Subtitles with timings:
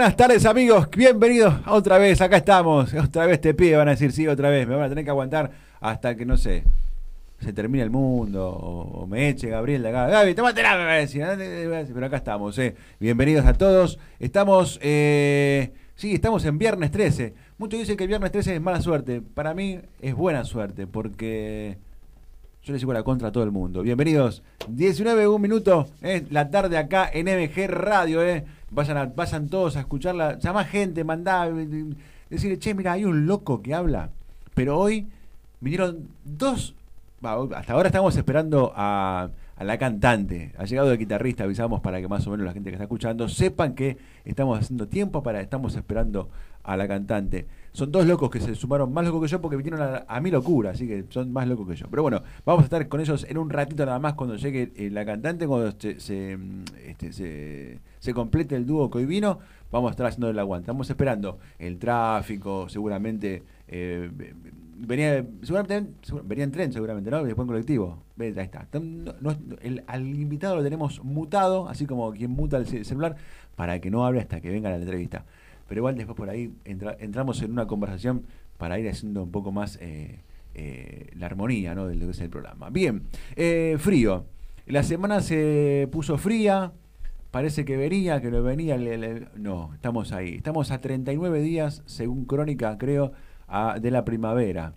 [0.00, 4.12] Buenas tardes amigos, bienvenidos otra vez, acá estamos, otra vez te pide, van a decir
[4.12, 6.64] sí, otra vez, me van a tener que aguantar hasta que no sé,
[7.38, 10.96] se termine el mundo o, me eche Gabriel de acá, Gaby, tómatela, me va a
[11.00, 11.22] decir,
[11.92, 12.74] pero acá estamos, eh.
[12.98, 18.32] bienvenidos a todos, estamos, eh, sí, estamos en viernes 13, muchos dicen que el viernes
[18.32, 21.76] 13 es mala suerte, para mí es buena suerte, porque...
[22.62, 23.80] Yo le sigo la contra a todo el mundo.
[23.80, 24.42] Bienvenidos.
[24.68, 25.88] 19, un minuto.
[26.02, 28.22] Eh, la tarde acá en MG Radio.
[28.22, 28.44] Eh.
[28.70, 30.38] Vayan, a, vayan todos a escucharla.
[30.38, 31.48] Llama gente, mandá.
[32.28, 34.10] Decirle, che, mira, hay un loco que habla.
[34.54, 35.08] Pero hoy
[35.60, 36.74] vinieron dos.
[37.22, 39.28] hasta ahora estamos esperando a,
[39.60, 40.52] a la cantante.
[40.56, 43.28] Ha llegado el guitarrista, avisamos para que más o menos la gente que está escuchando
[43.28, 46.30] sepan que estamos haciendo tiempo para, estamos esperando
[46.62, 47.46] a la cantante.
[47.72, 50.70] Son dos locos que se sumaron más locos que yo porque vinieron a, mi locura,
[50.70, 51.88] así que son más locos que yo.
[51.90, 54.88] Pero bueno, vamos a estar con ellos en un ratito nada más cuando llegue eh,
[54.88, 59.88] la cantante, cuando se, mm, este, se, se, complete el dúo que hoy vino, vamos
[59.88, 60.64] a estar haciendo el aguante.
[60.64, 63.42] Estamos esperando el tráfico, seguramente.
[63.68, 64.10] Eh,
[64.86, 65.92] venía seguramente
[66.24, 67.22] venía en tren seguramente, ¿no?
[67.22, 68.02] Después en colectivo.
[68.18, 68.66] Ahí está.
[69.86, 73.16] al invitado lo tenemos mutado, así como quien muta el celular,
[73.56, 75.24] para que no hable hasta que venga la entrevista
[75.70, 78.24] pero igual después por ahí entramos en una conversación
[78.58, 80.18] para ir haciendo un poco más eh,
[80.56, 81.86] eh, la armonía ¿no?
[81.86, 82.70] de lo que es el programa.
[82.70, 83.04] Bien,
[83.36, 84.24] eh, frío.
[84.66, 86.72] La semana se puso fría,
[87.30, 88.76] parece que venía, que no venía.
[89.36, 90.34] no, estamos ahí.
[90.34, 93.12] Estamos a 39 días, según Crónica, creo,
[93.80, 94.74] de la primavera.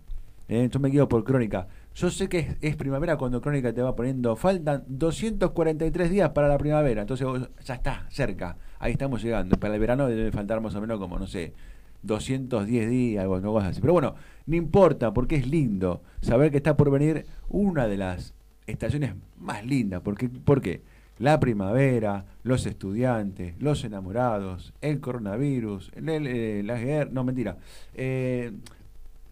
[0.48, 1.68] yo me quedo por Crónica.
[1.94, 6.58] Yo sé que es, primavera cuando Crónica te va poniendo, faltan 243 días para la
[6.58, 7.26] primavera, entonces
[7.64, 9.56] ya está, cerca ahí estamos llegando.
[9.56, 11.54] Para el verano debe faltar más o menos como, no sé,
[12.02, 13.80] 210 días, algo así.
[13.80, 14.14] Pero bueno,
[14.46, 18.34] no importa, porque es lindo saber que está por venir una de las
[18.66, 20.02] estaciones más lindas.
[20.02, 20.82] Porque, ¿Por qué?
[21.18, 27.56] La primavera, los estudiantes, los enamorados, el coronavirus, eh, la guerra, no mentira.
[27.94, 28.52] Eh,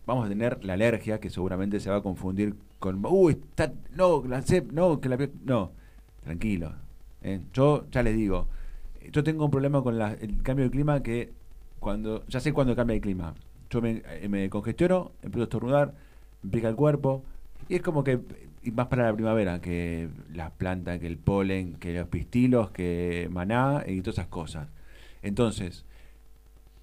[0.06, 4.25] vamos a tener la alergia que seguramente se va a confundir con, uy, está, no,
[4.26, 4.42] la
[4.72, 5.72] no, que la, no,
[6.25, 6.72] tranquilo.
[7.22, 7.41] Eh.
[7.53, 8.48] Yo ya les digo,
[9.10, 11.32] yo tengo un problema con el cambio de clima que
[11.81, 13.34] cuando ya sé cuándo cambia el clima.
[13.71, 15.94] Yo me, eh, me congestiono, empiezo a estornudar,
[16.42, 17.25] me pica el cuerpo
[17.69, 18.21] y es como que
[18.62, 23.28] y más para la primavera que las plantas, que el polen, que los pistilos, que
[23.31, 24.69] maná y todas esas cosas.
[25.23, 25.84] Entonces,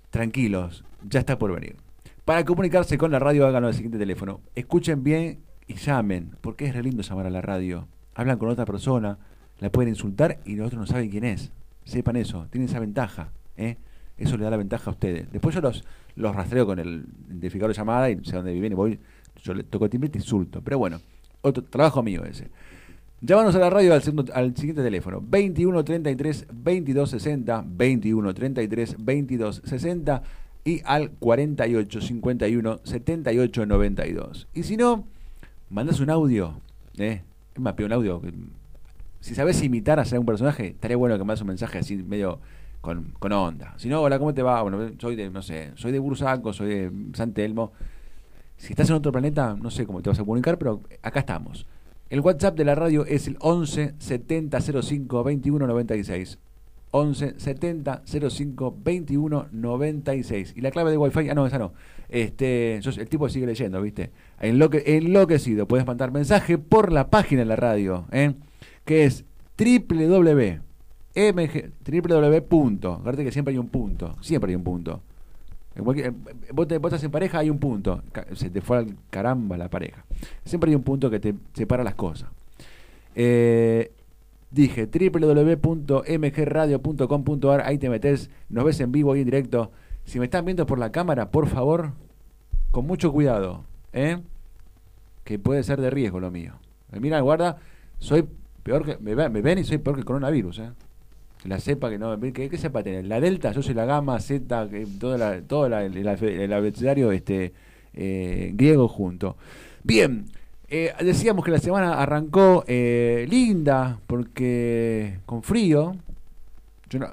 [0.10, 1.78] tranquilos, ya está por venir.
[2.26, 4.42] Para comunicarse con la radio, háganlo al siguiente teléfono.
[4.56, 7.88] Escuchen bien y llamen, porque es re lindo llamar a la radio.
[8.16, 9.18] Hablan con otra persona,
[9.60, 11.52] la pueden insultar y nosotros no saben quién es
[11.90, 13.32] sepan eso, tienen esa ventaja.
[13.58, 13.78] ¿eh?
[14.18, 15.32] Eso le da la ventaja a ustedes.
[15.32, 15.84] Después yo los,
[16.16, 19.00] los rastreo con el identificador de llamada y sé dónde viven y voy,
[19.42, 20.62] yo le toco el timbre y te insulto.
[20.62, 21.00] Pero bueno,
[21.42, 22.50] otro trabajo mío ese.
[23.22, 28.96] Llámanos a la radio al, segundo, al siguiente teléfono, 21 33 22 60, 21 33
[28.98, 30.24] 22 60
[30.64, 34.48] y al 48 51 78 92.
[34.54, 35.06] Y si no,
[35.70, 36.62] mandas un audio,
[36.98, 37.22] ¿eh?
[37.54, 38.22] Es más, un audio,
[39.20, 42.40] si sabes imitar a ser un personaje, estaría bueno que mandes un mensaje así medio
[42.80, 43.74] con, con onda.
[43.78, 44.62] Si no, hola, ¿cómo te va?
[44.62, 47.74] Bueno, soy de, no sé, soy de Bursaco, soy de San Telmo.
[48.60, 51.66] Si estás en otro planeta, no sé cómo te vas a comunicar, pero acá estamos.
[52.10, 56.38] El WhatsApp de la radio es el 11 70 05 21 96.
[56.92, 60.54] 11 70 05 21 96.
[60.58, 61.72] Y la clave de Wi-Fi, ah, no, esa no.
[62.10, 64.12] Este, el tipo sigue leyendo, ¿viste?
[64.42, 65.66] Enloque, enloquecido.
[65.66, 68.34] Puedes mandar mensaje por la página de la radio, ¿eh?
[68.84, 69.24] que es
[69.58, 70.60] www.
[71.16, 73.00] MG, www.
[73.04, 74.18] Fíjate que siempre hay un punto.
[74.20, 75.02] Siempre hay un punto.
[75.82, 75.96] Vos,
[76.68, 78.02] te, estás en pareja, hay un punto.
[78.34, 80.06] Se te fue al caramba la pareja.
[80.46, 82.30] Siempre hay un punto que te separa las cosas.
[83.16, 83.92] Eh,
[84.52, 87.62] dije www.mgradio.com.ar.
[87.62, 89.72] Ahí te metes, nos ves en vivo y en directo.
[90.06, 91.92] Si me están viendo por la cámara, por favor,
[92.72, 93.66] con mucho cuidado.
[93.94, 94.20] ¿eh?
[95.24, 96.54] Que puede ser de riesgo lo mío.
[96.92, 97.58] Mira, guarda,
[98.00, 98.28] soy
[98.64, 100.72] Peor que, me, ven y soy peor que coronavirus, ¿eh?
[101.46, 103.06] La cepa que no, ¿qué, qué cepa tenés?
[103.06, 107.54] La delta, yo soy la gamma, z, que, toda la, todo el, abecedario este,
[107.94, 109.38] eh, griego junto.
[109.84, 110.26] Bien,
[110.68, 115.96] eh, decíamos que la semana arrancó eh, linda, porque con frío,
[116.90, 117.08] yo no,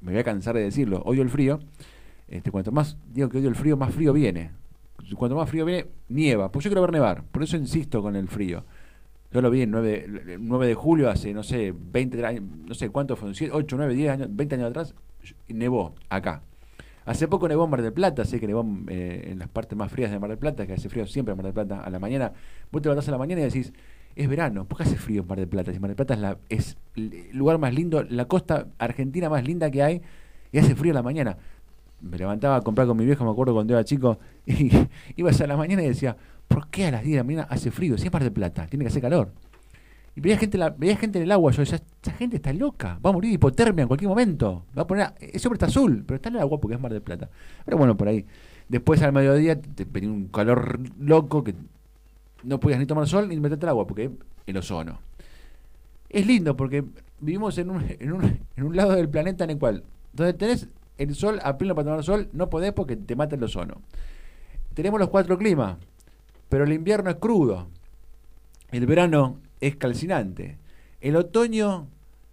[0.00, 1.58] me voy a cansar de decirlo, odio el frío.
[2.28, 4.50] Este, cuanto más digo que odio el frío, más frío viene.
[5.16, 6.50] Cuanto más frío viene, nieva.
[6.50, 8.64] Pues yo quiero ver nevar, por eso insisto con el frío.
[9.32, 12.90] Yo lo vi el 9, 9 de julio, hace, no sé, 20 años, no sé
[12.90, 14.94] cuánto fue, 8, 9, 10 años, 20 años atrás,
[15.48, 16.42] nevó acá.
[17.04, 19.90] Hace poco nevó en Mar del Plata, sé que nevó eh, en las partes más
[19.90, 21.98] frías de Mar del Plata, que hace frío siempre en Mar del Plata a la
[21.98, 22.32] mañana.
[22.70, 23.72] Vos te levantás a la mañana y decís,
[24.14, 25.72] es verano, porque hace frío en Mar del Plata.
[25.72, 29.70] Si Mar del Plata es, es el lugar más lindo, la costa argentina más linda
[29.70, 30.02] que hay,
[30.52, 31.38] y hace frío en la mañana.
[32.00, 34.70] Me levantaba a comprar con mi viejo, me acuerdo cuando era chico, y
[35.16, 36.16] ibas a la mañana y decía,
[36.52, 37.96] ¿por qué a las 10 de la mañana hace frío?
[37.96, 39.32] Si es Mar del Plata, tiene que hacer calor.
[40.14, 43.10] Y veía gente, veía gente en el agua, yo decía, esta gente está loca, va
[43.10, 44.66] a morir de hipotermia en cualquier momento.
[44.76, 46.92] Va a poner, ese hombre está azul, pero está en el agua porque es Mar
[46.92, 47.30] del Plata.
[47.64, 48.26] Pero bueno, por ahí.
[48.68, 51.54] Después al mediodía te venía un calor loco que
[52.42, 54.10] no podías ni tomar sol ni meterte el agua porque
[54.46, 55.00] el ozono.
[56.08, 56.84] Es lindo porque
[57.20, 60.68] vivimos en un lado del planeta en el cual, donde tenés
[60.98, 63.80] el sol a pleno para tomar sol, no podés porque te mata el ozono.
[64.74, 65.76] Tenemos los cuatro climas,
[66.52, 67.68] pero el invierno es crudo.
[68.72, 70.58] El verano es calcinante.
[71.00, 71.88] El otoño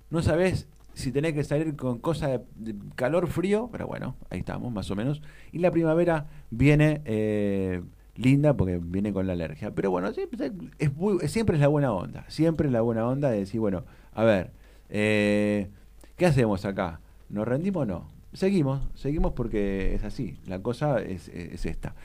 [0.10, 4.74] no sabes si tenés que salir con cosas de, calor, frío, pero bueno, ahí estamos,
[4.74, 5.21] más o menos.
[5.54, 7.81] Y la primavera viene eh,
[8.18, 9.71] linda porque viene con la alergia.
[9.74, 12.25] Pero bueno, siempre es, la buena onda.
[12.27, 14.51] Siempre es la buena onda de decir, bueno, a ver,
[14.89, 15.69] eh,
[16.18, 17.00] ¿qué hacemos acá?
[17.30, 18.10] ¿Nos rendimos o no?
[18.33, 20.38] Seguimos, seguimos porque es así.
[20.45, 21.95] La cosa es, es esta.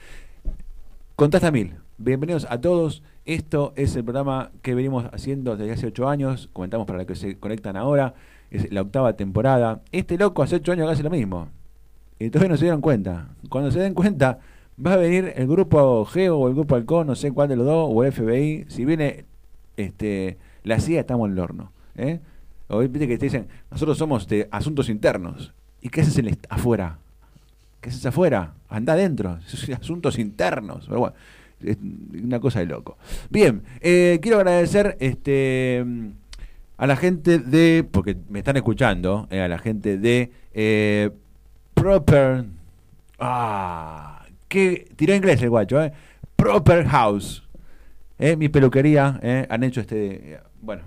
[1.17, 1.84] Contasta Mil.
[1.97, 3.03] Bienvenidos a todos.
[3.23, 6.49] Esto es el programa que venimos haciendo desde hace ocho años.
[6.51, 8.13] Comentamos para los que se conectan ahora.
[8.51, 9.81] Es la octava temporada.
[9.93, 11.47] Este loco hace ocho años que hace lo mismo.
[12.19, 13.29] Y todavía no se dieron cuenta.
[13.47, 14.39] Cuando se den cuenta,
[14.85, 17.65] va a venir el grupo Geo o el grupo Halcón, no sé cuál de los
[17.65, 18.65] dos, o el FBI.
[18.67, 19.23] Si viene
[19.77, 21.71] este, la CIA, estamos en el horno.
[21.95, 22.19] ¿eh?
[22.67, 25.53] Hoy viste que te dicen, nosotros somos de asuntos internos.
[25.81, 26.99] ¿Y qué haces en afuera?
[27.79, 28.55] ¿Qué haces afuera?
[28.67, 29.39] Anda adentro.
[29.79, 30.87] asuntos internos.
[30.89, 31.15] Pero bueno
[32.23, 32.97] una cosa de loco.
[33.29, 35.85] Bien, eh, quiero agradecer este
[36.77, 41.09] a la gente de, porque me están escuchando, eh, a la gente de eh,
[41.73, 42.45] Proper,
[43.19, 45.93] ah, que tiró inglés el guacho, eh,
[46.35, 47.43] Proper House,
[48.17, 50.83] eh, mi peluquería, eh, han hecho este, bueno,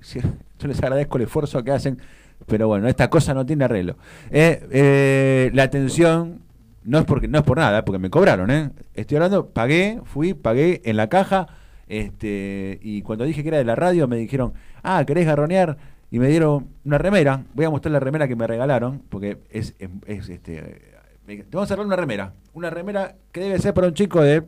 [0.58, 1.98] yo les agradezco el esfuerzo que hacen,
[2.46, 3.96] pero bueno, esta cosa no tiene arreglo.
[4.30, 6.41] la atención
[6.84, 8.70] no es porque no es por nada, porque me cobraron, ¿eh?
[8.94, 11.46] Estoy hablando, pagué, fui, pagué en la caja,
[11.88, 15.76] este, y cuando dije que era de la radio me dijeron, ah, ¿querés garronear?
[16.10, 19.74] Y me dieron una remera, voy a mostrar la remera que me regalaron, porque es,
[20.06, 20.82] es, este,
[21.26, 24.42] te vamos a regalar una remera, una remera que debe ser para un chico de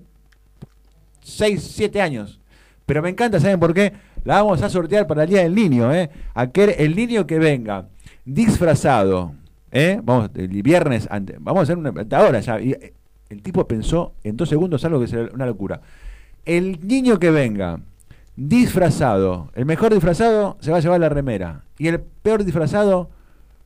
[1.21, 2.41] 6, 7 años.
[2.87, 3.95] Pero me encanta, ¿saben por qué?
[4.25, 6.11] La vamos a sortear para el Día del Niño, ¿eh?
[6.35, 7.89] Aquel, el niño que venga
[8.25, 9.35] disfrazado
[9.75, 10.01] ¿Eh?
[10.05, 11.09] Vamos, el viernes,
[11.41, 11.93] vamos a hacer una.
[12.17, 12.59] Ahora ya.
[12.59, 12.95] Eh,
[13.29, 15.81] el tipo pensó en dos segundos algo que es una locura.
[16.45, 17.81] El niño que venga
[18.37, 21.65] disfrazado, el mejor disfrazado se va a llevar la remera.
[21.77, 23.11] Y el peor disfrazado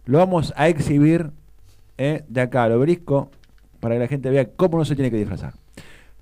[0.06, 1.30] lo vamos a exhibir
[1.98, 2.24] ¿eh?
[2.26, 3.30] de acá al obelisco
[3.80, 5.54] para que la gente vea cómo no se tiene que disfrazar.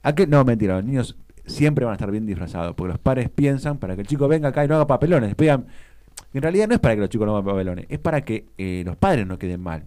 [0.02, 0.26] ¿A qué?
[0.26, 1.16] No, mentira, los niños
[1.46, 4.48] siempre van a estar bien disfrazados, porque los padres piensan para que el chico venga
[4.48, 5.30] acá y no haga papelones.
[5.30, 5.60] Después
[6.36, 8.82] en realidad no es para que los chicos no hagan papelones, es para que eh,
[8.84, 9.84] los padres no queden mal.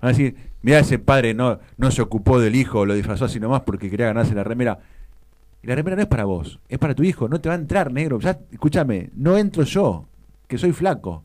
[0.00, 3.38] Van a decir, mira, ese padre no, no se ocupó del hijo, lo disfrazó así
[3.40, 4.78] nomás porque quería ganarse la remera.
[5.62, 7.92] La remera no es para vos, es para tu hijo, no te va a entrar,
[7.92, 8.18] negro.
[8.20, 10.06] Ya, escúchame, no entro yo,
[10.46, 11.22] que soy flaco.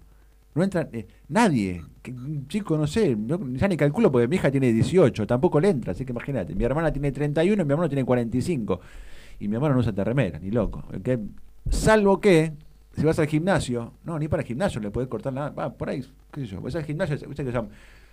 [0.55, 1.84] No entra eh, nadie.
[2.01, 2.13] Que,
[2.48, 3.15] chico, no sé,
[3.53, 6.55] ya ni calculo porque mi hija tiene 18, tampoco le entra, así que imagínate.
[6.55, 8.79] Mi hermana tiene 31 y mi hermano tiene 45.
[9.39, 10.84] Y mi hermano no usa remera, ni loco.
[11.69, 12.53] Salvo que
[13.00, 15.89] si vas al gimnasio, no, ni para el gimnasio le puedes cortar nada, va por
[15.89, 17.18] ahí, qué sé yo, vas al gimnasio,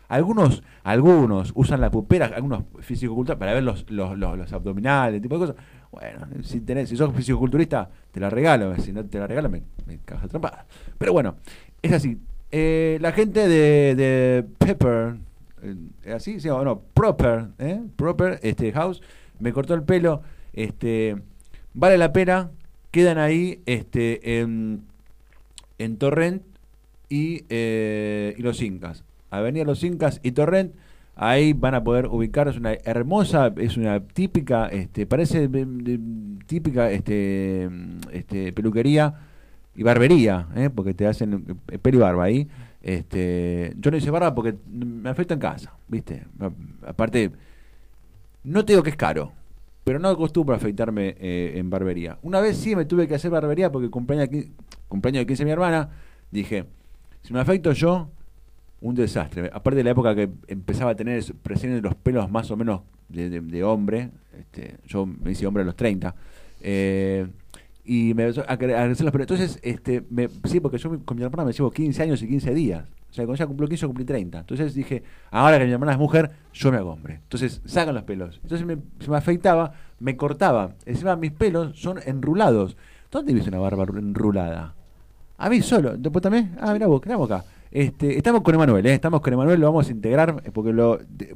[0.08, 5.46] algunos, algunos usan la pupera, algunos fisicoculturistas para ver los, los, los, abdominales, tipo de
[5.46, 5.64] cosas.
[5.90, 9.62] Bueno, si tenés, si sos fisicoculturista, te la regalo, si no te la regalo, me,
[9.86, 10.64] me cajas trampada.
[10.96, 11.36] Pero bueno,
[11.82, 12.20] es así.
[12.52, 15.16] Eh, la gente de, Pepper,
[15.62, 17.82] eh, así, sí, o no, Proper, ¿eh?
[17.96, 19.02] Proper, este House,
[19.40, 21.16] me cortó el pelo, este,
[21.74, 22.50] vale la pena,
[22.96, 24.80] quedan ahí este, en,
[25.76, 26.42] en Torrent
[27.10, 29.04] y, eh, y Los Incas.
[29.28, 30.74] Avenida Los Incas y Torrent,
[31.14, 35.46] ahí van a poder ubicar, es una hermosa, es una típica, este, parece
[36.46, 37.68] típica este,
[38.12, 39.12] este, peluquería
[39.74, 40.70] y barbería, ¿eh?
[40.74, 42.48] porque te hacen pelo y barba ahí.
[42.80, 46.24] Este, yo no hice barba porque me afecta en casa, ¿viste?
[46.86, 47.30] Aparte,
[48.42, 49.32] no te digo que es caro,
[49.86, 52.18] pero no acostumbro a afeitarme eh, en barbería.
[52.22, 54.46] Una vez sí me tuve que hacer barbería porque cumpleaños,
[54.88, 55.90] cumpleaños de 15 mi hermana,
[56.32, 56.64] dije,
[57.22, 58.10] si me afeito yo,
[58.80, 59.48] un desastre.
[59.52, 62.80] Aparte de la época que empezaba a tener presión de los pelos más o menos
[63.08, 66.12] de, hombre, este, yo me hice hombre a los 30,
[66.62, 67.28] eh,
[67.84, 69.30] y me empezó a, crecer los pelos.
[69.30, 72.54] Entonces, este, me, sí, porque yo con mi hermana me llevo 15 años y 15
[72.54, 72.84] días.
[73.16, 74.40] O sea, cuando ella cumplió 15, yo cumplí 30.
[74.40, 77.14] Entonces dije, ahora que mi hermana es mujer, yo me hago hombre.
[77.14, 78.40] Entonces sacan los pelos.
[78.42, 80.74] Entonces me, se me afeitaba, me cortaba.
[80.84, 82.76] Encima mis pelos son enrulados.
[83.10, 84.74] ¿Dónde viste una barba enrulada?
[85.38, 85.96] A mí solo.
[85.96, 86.56] Después también.
[86.60, 87.44] Ah, mira vos, vos acá.
[87.70, 88.94] Este, estamos con Emanuel, ¿eh?
[88.94, 90.72] estamos con Emanuel, lo vamos a integrar eh, porque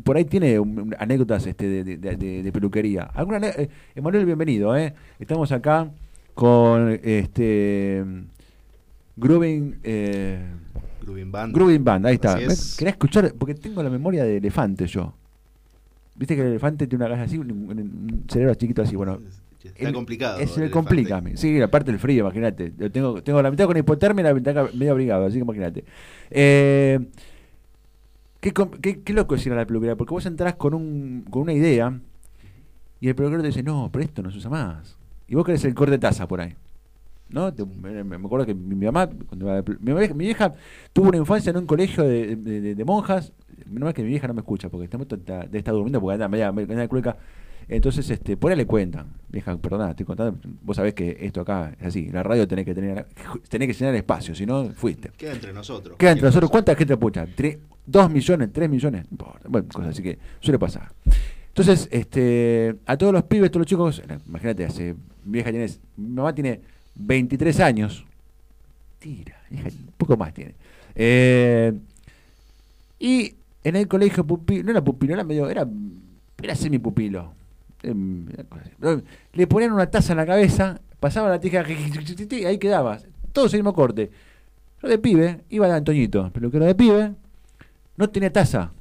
[0.05, 0.59] por ahí tiene
[0.99, 3.03] anécdotas este, de, peluquería.
[3.13, 4.77] ¿Alguna eh, Emanuel, bienvenido.
[4.77, 4.95] ¿eh?
[5.19, 5.91] Estamos acá
[6.35, 8.05] con este
[9.83, 10.45] eh,
[11.31, 11.55] Band.
[11.55, 12.37] Grooving Band, ahí está.
[12.37, 15.15] Quería escuchar, porque tengo la memoria de elefante yo.
[16.17, 19.21] Viste que el elefante tiene una casa así, un, cerebro chiquito así, bueno.
[19.63, 20.39] Está complicado.
[20.39, 21.23] Es, me complica.
[21.35, 22.71] Sí, aparte del frío, imagínate.
[22.91, 25.85] Tengo, tengo la mitad con hipotermia y la mitad medio abrigado, así que imagínate.
[26.31, 26.99] Eh,
[28.41, 31.43] ¿qué, qué, qué, loco es ir a la peluquería, porque vos entras con, un, con
[31.43, 32.01] una idea
[33.01, 34.97] y el peluquero te dice, no, pero esto no se usa más.
[35.27, 36.55] Y vos querés el corte de taza por ahí.
[37.31, 37.53] ¿No?
[37.81, 39.09] Me, acuerdo que mi, mamá,
[39.81, 40.55] mi, vieja
[40.93, 43.33] tuvo una infancia en un colegio de, de, monjas.
[43.67, 46.29] No es que mi vieja no me escucha, porque está, de estar durmiendo porque anda
[46.29, 47.17] media, media cueca.
[47.69, 51.73] Entonces, este, por ahí le cuentan, vieja, perdona, estoy contando, vos sabés que esto acá
[51.79, 53.07] es así, la radio tenés que tener,
[53.49, 55.11] tenés que llenar espacio, si no, fuiste.
[55.17, 55.97] Queda entre nosotros.
[55.97, 57.29] Queda entre nosotros, ¿cuánta gente pucha?
[57.87, 58.53] ¿Dos millones?
[58.53, 59.07] ¿Tres millones?
[59.49, 60.93] Bueno, cosas así que suele pasar.
[61.49, 64.95] Entonces, este, a todos los pibes, todos los chicos, imagínate, hace,
[65.25, 66.61] mi vieja tiene, mi mamá tiene
[66.95, 68.05] 23 años,
[68.99, 70.55] tira, un poco más tiene.
[70.95, 71.73] Eh,
[72.99, 75.67] y en el colegio pupilo, no era pupilo, era medio, era,
[76.43, 77.41] era semipupilo
[77.83, 78.27] Em,
[79.33, 83.07] le ponían una taza en la cabeza, pasaba la tija ahí quedabas.
[83.33, 84.11] Todo el mismo corte.
[84.83, 87.15] Yo de pibe, iba de Antoñito, pero que era de pibe,
[87.97, 88.73] no tenía taza.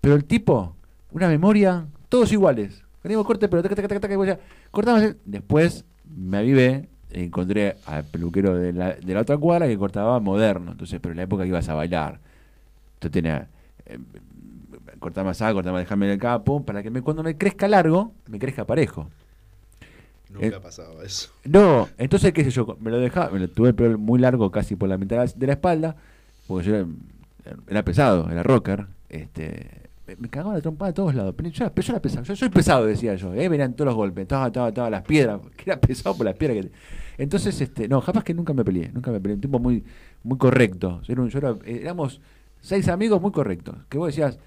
[0.00, 0.74] Pero el tipo,
[1.12, 2.84] una memoria, todos iguales.
[3.02, 3.62] Teníamos corte, pero
[4.70, 5.14] cortamos.
[5.24, 10.72] Después me avivé, encontré al peluquero de la, de la otra cuadra que cortaba moderno.
[10.72, 12.20] Entonces, pero en la época que ibas a bailar.
[12.94, 13.48] Entonces tenía
[13.86, 14.04] em,
[14.98, 17.68] cortar más acá, cortar más, dejarme en el capo, para que me, cuando me crezca
[17.68, 19.08] largo, me crezca parejo.
[20.30, 21.30] Nunca eh, ha pasado eso.
[21.44, 24.50] No, entonces, qué sé yo, me lo dejaba, me lo tuve el pelo muy largo,
[24.50, 25.96] casi por la mitad de la espalda,
[26.46, 26.86] porque yo
[27.68, 31.34] era, pesado, era rocker, este me, cagaba la trompada de todos lados.
[31.36, 33.32] Pero yo, era pesado, yo soy pesado, decía yo.
[33.32, 36.36] Ahí venían todos los golpes, estaba, estaba, estaba las piedras, que era pesado por las
[36.36, 39.34] piedras que Entonces, este, no, jamás que nunca me peleé, nunca me peleé.
[39.36, 39.84] Un tipo muy,
[40.22, 41.02] muy correcto.
[41.06, 42.20] Era yo era, éramos
[42.60, 43.76] seis amigos muy correctos.
[43.88, 44.38] Que vos decías,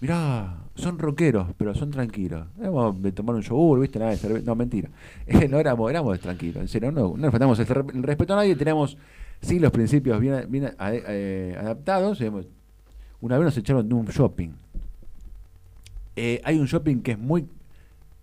[0.00, 2.46] mirá, son rockeros, pero son tranquilos.
[2.56, 3.98] Vamos a tomar un yogur, ¿viste?
[3.98, 4.90] Nada de No, mentira.
[5.50, 8.96] no éramos, éramos tranquilos, no, no respetamos el, respeto a nadie, tenemos
[9.40, 12.20] sí los principios bien, bien eh, adaptados.
[13.20, 14.63] Una vez nos echaron de un shopping.
[16.16, 17.46] Eh, hay un shopping que es muy.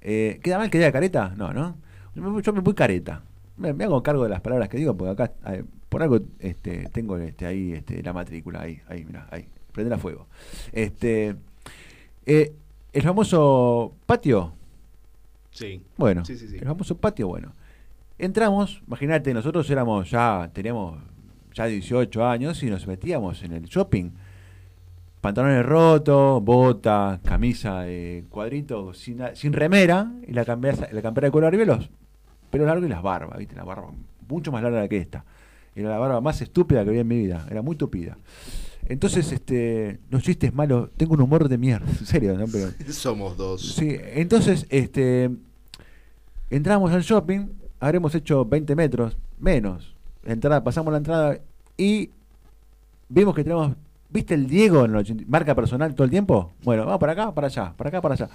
[0.01, 1.33] Eh, ¿Queda mal que diga careta?
[1.35, 1.77] No, ¿no?
[2.15, 3.23] Un shopping muy careta.
[3.57, 5.33] Me, hago cargo de las palabras que digo, porque acá,
[5.89, 9.97] por algo, este, tengo este, ahí este, la matrícula, ahí, ahí, mira, ahí, prende a
[9.97, 10.27] fuego.
[10.71, 11.35] Este.
[12.25, 12.53] Eh,
[12.93, 14.53] el famoso patio.
[15.51, 15.81] Sí.
[15.97, 17.53] Bueno, el famoso patio, bueno.
[18.17, 20.99] Entramos, imagínate, nosotros éramos ya, teníamos
[21.53, 24.11] ya 18 años y nos metíamos en el shopping.
[25.21, 31.31] Pantalones rotos, bota, camisa de cuadrito sin, sin remera y la, campera, la campera de
[31.31, 31.89] color arriba los
[32.49, 33.55] pelos largos y las barbas, ¿viste?
[33.55, 33.91] La barba
[34.27, 35.23] mucho más larga que esta.
[35.75, 38.17] Era la barba más estúpida que había en mi vida, era muy tupida.
[38.87, 42.45] Entonces, este, los chistes malos, tengo un humor de mierda, en serio, ¿no?
[42.47, 43.75] Pero, Somos dos.
[43.75, 45.29] Sí, entonces, este,
[46.49, 47.47] entramos al shopping,
[47.79, 49.95] habremos hecho 20 metros, menos.
[50.25, 51.39] Entrada, pasamos la entrada
[51.77, 52.09] y
[53.07, 53.75] vimos que tenemos,
[54.11, 56.53] ¿viste el Diego en la marca personal todo el tiempo?
[56.63, 58.29] Bueno, vamos para acá, para allá, para acá, para allá.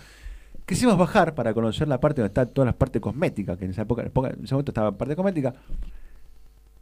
[0.65, 3.83] Quisimos bajar para conocer la parte donde está todas las partes cosméticas, que en esa
[3.83, 5.55] época, en ese momento estaba la parte cosmética.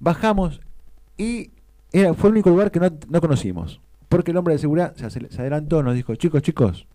[0.00, 0.60] Bajamos
[1.16, 1.50] y
[2.16, 3.80] fue el único lugar que no, conocimos.
[4.08, 6.86] Porque el hombre de seguridad se, adelantó, nos dijo, chicos, chicos,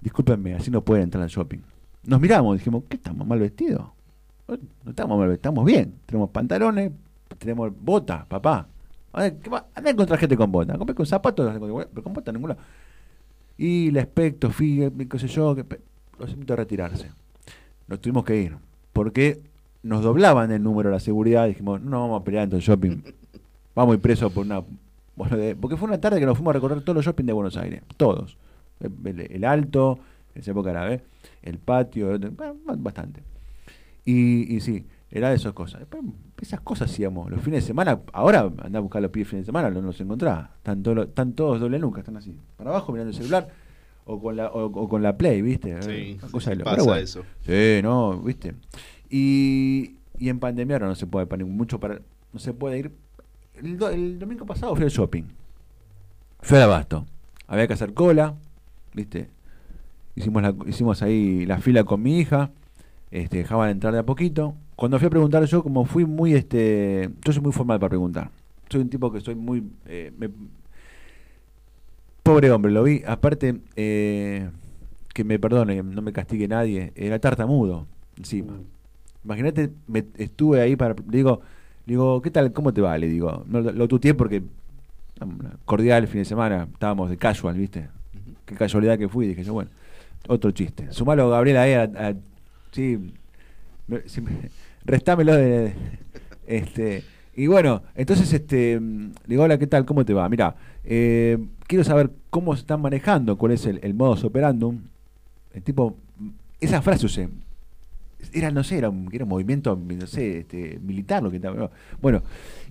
[0.00, 1.58] discúlpenme, así no pueden entrar al shopping.
[2.04, 3.82] Nos miramos, dijimos, ¿qué estamos mal vestidos?
[4.48, 5.94] No estamos mal vestidos, estamos bien.
[6.06, 6.92] Tenemos pantalones,
[7.38, 8.68] tenemos botas, papá.
[9.12, 10.78] Anda a encontrar gente con botas.
[10.78, 12.56] Compré con zapatos, pero con botas ninguna.
[13.58, 15.56] Y el aspecto, fíjate, qué sé yo,
[16.18, 17.10] los invito a retirarse.
[17.88, 18.56] Nos tuvimos que ir.
[18.92, 19.40] Porque
[19.82, 21.46] nos doblaban el número de la seguridad.
[21.46, 23.02] Dijimos, no vamos a pelear en el shopping.
[23.74, 24.62] Vamos a ir presos por una.
[25.60, 27.82] porque fue una tarde que nos fuimos a recorrer todos los shopping de Buenos Aires.
[27.96, 28.36] Todos.
[28.80, 29.98] El, Alto,
[30.34, 31.00] en esa época era,
[31.42, 32.18] el patio,
[32.78, 33.22] bastante.
[34.04, 35.82] Y, y sí, era de esas cosas.
[36.40, 38.00] Esas cosas hacíamos los fines de semana.
[38.12, 40.48] Ahora andá a buscar los pies de fines de semana, no los encontrás.
[40.56, 42.36] Están, están todos doble nunca, están así.
[42.56, 43.48] Para abajo mirando el celular
[44.04, 45.80] o con la, o, con la Play, ¿viste?
[45.82, 47.22] Sí, cosa de pasa eso.
[47.46, 48.54] Sí, no, ¿viste?
[49.08, 52.00] Y, y en pandemia ahora no se puede, mucho para,
[52.32, 52.92] no se puede ir
[53.62, 55.24] el, domingo pasado fui al shopping.
[56.40, 57.06] Fui al abasto.
[57.46, 58.34] Había que hacer cola,
[58.94, 59.28] ¿viste?
[60.14, 62.50] Hicimos, la, hicimos ahí la fila con mi hija.
[63.10, 64.54] Este, dejaban entrar de a poquito.
[64.76, 68.30] Cuando fui a preguntar yo, como fui muy, este, yo soy muy formal para preguntar.
[68.68, 69.64] Soy un tipo que soy muy...
[69.86, 70.12] Eh,
[72.22, 73.02] pobre hombre, lo vi.
[73.06, 74.48] Aparte, eh,
[75.12, 77.86] que me perdone, no me castigue nadie, era tartamudo
[78.16, 78.52] encima.
[78.52, 78.64] Mm.
[79.24, 80.94] Imagínate, me, estuve ahí para...
[81.06, 81.40] Digo,
[81.86, 82.52] digo, ¿qué tal?
[82.52, 82.96] ¿Cómo te va?
[82.96, 84.42] Le digo, no, lo, tuteé porque
[85.64, 87.88] cordial el fin de semana, estábamos de casual, ¿viste?
[88.46, 89.70] Qué casualidad que fui, dije yo, bueno,
[90.28, 90.90] otro chiste.
[90.92, 92.14] Sumalo, Gabriela, ahí a,
[92.72, 92.98] sí,
[94.84, 95.72] restámelo de,
[96.46, 98.80] este y bueno, entonces este
[99.26, 99.86] digo, hola, ¿qué tal?
[99.86, 100.28] ¿Cómo te va?
[100.28, 104.80] Mira, eh, quiero saber cómo se están manejando, cuál es el, el modus operandum.
[105.54, 105.96] El tipo,
[106.60, 107.28] esa frase usé.
[108.32, 111.70] Era, no sé, era un, era un movimiento, no sé, este, militar lo que estaba.
[112.02, 112.22] Bueno,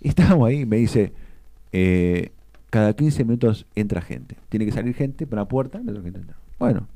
[0.01, 1.13] estábamos ahí, me dice,
[1.71, 2.31] eh,
[2.69, 4.35] cada 15 minutos entra gente.
[4.49, 5.81] Tiene que salir gente por la puerta,
[6.59, 6.87] Bueno,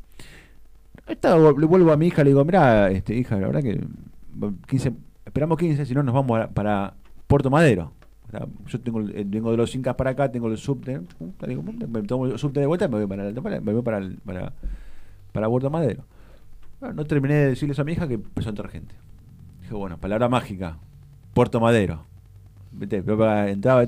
[1.07, 3.81] le vuelvo a mi hija, le digo, mira, este, hija, la verdad que
[4.67, 4.93] 15,
[5.25, 6.93] esperamos 15, si no nos vamos para
[7.27, 7.91] Puerto Madero.
[8.67, 11.01] yo tengo vengo de los Incas para acá, tengo el subte,
[11.87, 14.53] me tomo el subte de vuelta y me voy para, me voy para,
[15.31, 16.03] para, Puerto Madero.
[16.81, 18.95] no terminé de decirles a mi hija que empezó a entrar gente.
[19.61, 20.77] Dije, bueno, palabra mágica,
[21.33, 22.05] Puerto Madero.
[22.79, 23.87] entraba,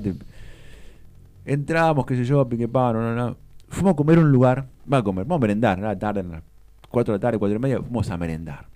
[1.44, 3.36] entrábamos, qué sé yo, pique no, no, no.
[3.68, 6.22] Fuimos a comer un lugar, va a comer, vamos a merendar, a la tarde,
[6.90, 8.66] 4 de la tarde, 4 y media, fuimos a merendar.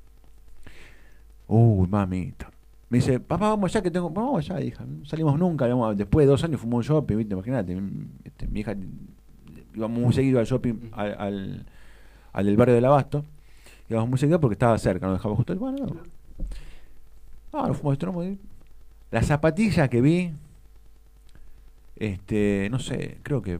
[1.48, 2.50] Uy, mamita.
[2.88, 4.10] Me dice, papá, vamos ya que tengo.
[4.10, 4.84] Vamos ya, hija.
[4.84, 5.66] No salimos nunca.
[5.94, 7.34] después de dos años fuimos un shopping, ¿viste?
[7.34, 7.80] Imagínate.
[8.24, 8.74] Este, mi hija
[9.74, 11.66] íbamos muy seguido al shopping, al,
[12.32, 13.24] al, del barrio del Abasto.
[13.88, 15.96] Íbamos muy seguido porque estaba cerca, nos dejaba justo el bueno, no.
[17.52, 18.38] Ah, nos fuimos de
[19.10, 20.32] Las zapatillas que vi,
[21.96, 23.58] este, no sé, creo que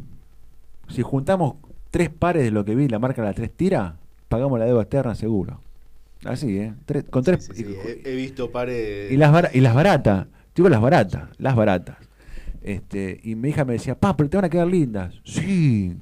[0.88, 1.56] si juntamos
[1.90, 3.96] tres pares de lo que vi, la marca de la tres tira,
[4.30, 5.60] pagamos la deuda externa seguro.
[6.24, 6.72] Así, ¿eh?
[7.10, 7.50] con tres.
[7.50, 9.10] he, visto pares.
[9.10, 10.28] Y las, y las baratas.
[10.54, 11.96] Digo las baratas, las baratas.
[12.62, 15.14] Este, y mi hija me decía, pa, pero te van a quedar lindas.
[15.24, 15.96] Sí,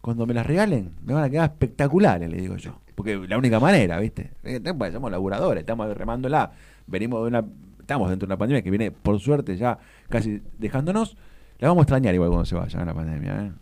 [0.00, 2.78] cuando me las regalen, me van a quedar espectaculares, le digo yo.
[2.94, 4.30] Porque la única manera, ¿viste?
[4.44, 6.52] Eh, pues, somos laburadores, estamos remándola.
[6.86, 7.44] Venimos de una.
[7.80, 11.16] Estamos dentro de una pandemia que viene, por suerte, ya casi dejándonos.
[11.58, 13.46] La vamos a extrañar igual cuando se vaya la pandemia.
[13.46, 13.52] ¿eh?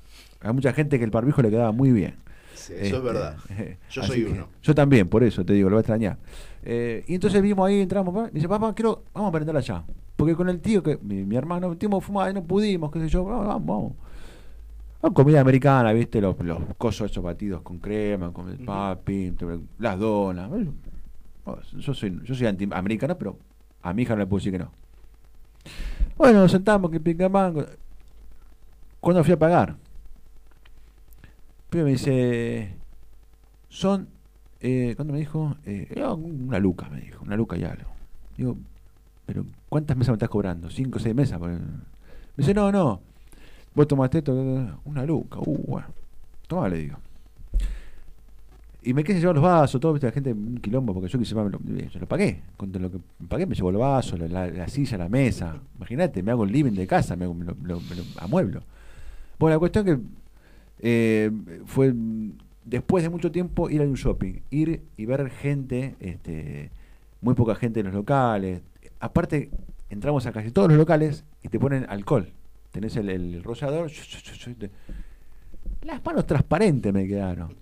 [0.42, 2.16] Hay mucha gente que el barbijo le quedaba muy bien
[2.70, 3.36] eso es este, verdad.
[3.90, 4.48] Yo soy uno.
[4.62, 6.18] Yo también, por eso te digo, lo voy a extrañar.
[6.62, 9.84] Eh, y entonces vimos ahí, entramos, dice, papá, quiero, vamos a aprender allá.
[10.16, 13.24] Porque con el tío, que mi, hermano, el tío fumaba no pudimos, qué sé yo,
[13.24, 13.94] vamos,
[15.00, 15.12] vamos.
[15.14, 19.34] comida americana, viste, los, los cosos esos batidos con crema, con el papi,
[19.78, 20.50] las donas.
[21.78, 23.36] Yo soy, yo soy anti-americano, pero
[23.82, 24.70] a mi hija no le puedo decir que no.
[26.16, 27.64] Bueno, nos sentamos, que pica mango.
[29.00, 29.74] ¿Cuándo fui a pagar?
[31.78, 32.76] Me dice,
[33.68, 34.08] son,
[34.60, 35.56] eh, ¿cuánto me dijo?
[35.64, 37.90] Eh, una luca, me dijo, una luca y algo.
[38.36, 38.56] Digo,
[39.24, 40.68] pero ¿cuántas mesas me estás cobrando?
[40.70, 41.40] ¿Cinco o seis mesas?
[41.40, 41.58] Me
[42.36, 43.00] dice, no, no,
[43.74, 44.32] vos tomaste esto,
[44.84, 45.86] una luca, uh, bueno,
[46.46, 46.98] toma, le digo.
[48.84, 51.36] Y me quise llevar los vasos, todo, viste, la gente, un quilombo, porque yo quise
[51.36, 52.42] me lo, yo lo pagué.
[52.56, 55.56] Con lo que pagué me llevo los vasos, la, silla, la mesa.
[55.76, 57.80] Imagínate, me hago el living de casa, me, lo, me lo
[58.18, 58.60] amueblo.
[59.38, 60.02] Bueno, la cuestión es que
[60.82, 61.30] eh,
[61.64, 61.94] fue
[62.64, 66.70] después de mucho tiempo ir a un shopping, ir y ver gente, este,
[67.20, 68.62] muy poca gente en los locales.
[69.00, 69.50] Aparte,
[69.90, 72.28] entramos a casi todos los locales y te ponen alcohol.
[72.72, 73.42] Tenés el, el.
[75.82, 77.54] Las manos transparentes me quedaron.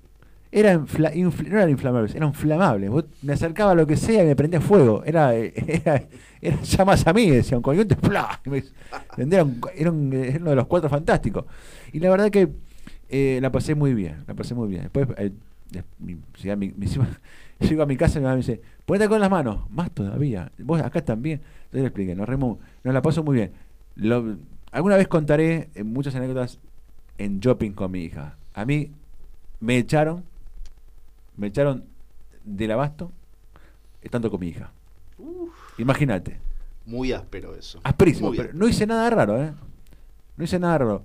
[0.53, 2.91] Eran no eran inflamables, eran inflamables.
[3.23, 5.03] me acercaba a lo que sea y me prendía fuego.
[5.05, 6.03] Era, era,
[6.41, 8.41] era llamas a mí, decían, ¡plá!
[9.17, 11.45] Era, era uno de los cuatro fantásticos.
[11.93, 12.49] Y la verdad que
[13.11, 14.83] eh, la pasé muy bien, la pasé muy bien.
[14.83, 15.33] Después, eh,
[15.99, 16.17] mi,
[17.61, 20.53] llego a mi casa y mi mamá me dice, ponete con las manos, más todavía,
[20.59, 21.41] vos acá también.
[21.65, 23.53] Entonces le expliqué, nos, remo, nos la paso muy bien.
[23.97, 24.37] Lo,
[24.71, 26.61] alguna vez contaré eh, muchas anécdotas
[27.19, 28.37] en shopping con mi hija.
[28.55, 28.93] A mí
[29.59, 30.25] me echaron,
[31.37, 31.85] me echaron
[32.45, 33.11] del abasto
[34.03, 34.73] estando con mi hija.
[35.79, 36.39] Imagínate.
[36.87, 37.81] Muy áspero eso.
[37.83, 39.53] Asperísimo, pero no hice nada raro, ¿eh?
[40.37, 41.05] No hice nada raro.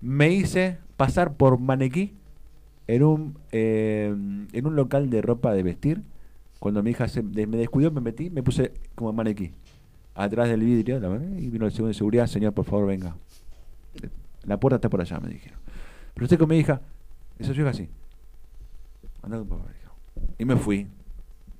[0.00, 2.12] Me hice pasar por manequí
[2.88, 4.12] en un, eh,
[4.52, 6.02] en un local de ropa de vestir.
[6.58, 9.52] Cuando mi hija se, me descuidó, me metí, me puse como manequí.
[10.14, 10.98] Atrás del vidrio,
[11.38, 13.16] y vino el segundo de seguridad, señor, por favor, venga.
[14.42, 15.60] La puerta está por allá, me dijeron.
[16.14, 16.80] Pero usted con mi hija,
[17.38, 17.88] eso yo así.
[19.22, 19.60] Andando por
[20.36, 20.88] Y me fui.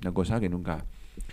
[0.01, 0.85] Una cosa que nunca.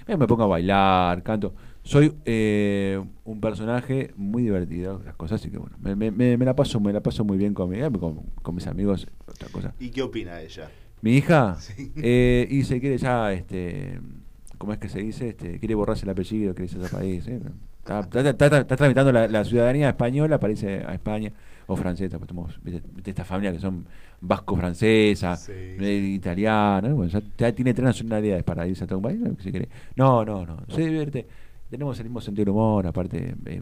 [0.07, 5.59] Me pongo a bailar, canto soy eh, un personaje muy divertido, las cosas, así que
[5.59, 8.65] bueno, me, me, me, la paso, me la paso muy bien con, con, con, mis
[8.65, 9.73] amigos, otra cosa.
[9.79, 10.69] ¿Y qué opina ella?
[11.01, 11.57] Mi hija,
[11.97, 13.99] eh, y se quiere ya, este,
[14.57, 15.29] ¿cómo es que se dice?
[15.29, 17.27] Este, quiere borrarse el apellido, quiere irse a otro país.
[17.27, 17.39] ¿eh?
[17.85, 21.31] Está, tramitando la, ciudadanía española para irse a España
[21.67, 22.59] o francesa, pues tenemos
[23.05, 23.85] esta familia que son
[24.21, 29.51] vasco-francesa, eh, italiana, bueno, ya, tiene tres nacionalidades para irse a todo un país, si
[29.95, 31.27] No, no, no, se divierte,
[31.75, 33.61] tenemos el mismo sentido del humor, aparte, eh,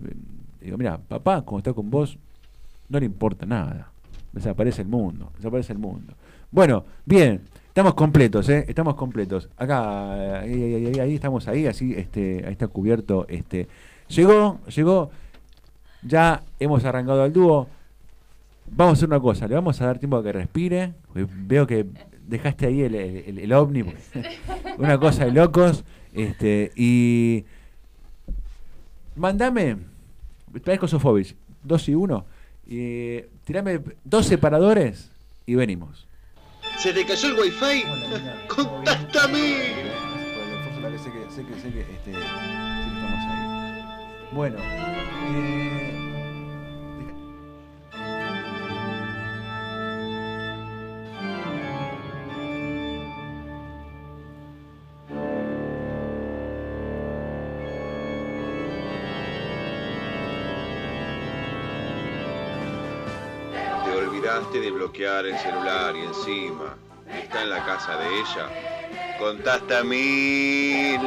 [0.62, 2.16] digo, mira, papá, como está con vos,
[2.88, 3.92] no le importa nada,
[4.32, 6.14] desaparece el mundo, desaparece el mundo.
[6.52, 8.66] Bueno, bien, estamos completos, ¿eh?
[8.68, 9.50] Estamos completos.
[9.58, 13.68] Acá, ahí, ahí, estamos ahí, así, este, ahí está cubierto, este.
[14.10, 15.10] Llegó, llegó,
[16.04, 17.68] ya hemos arrancado al dúo.
[18.68, 20.94] Vamos a hacer una cosa, le vamos a dar tiempo a que respire.
[21.16, 21.88] Veo que
[22.28, 23.84] dejaste ahí el, el, ovni,
[24.78, 25.84] una cosa de locos.
[26.14, 27.46] Este, y
[29.16, 29.78] mandame,
[30.64, 32.26] traes Kosofovich, dos y uno,
[32.66, 35.12] y tirame dos separadores
[35.46, 36.08] y venimos.
[36.78, 37.84] ¿Se te cayó el wifi?
[38.48, 40.04] ¡Contáctame!
[41.04, 44.30] Sé que, sé que, sé que, este, estamos ahí.
[44.32, 45.93] Bueno, eh,
[64.52, 66.76] de bloquear el celular y encima
[67.08, 71.00] está en la casa de ella, contaste mil.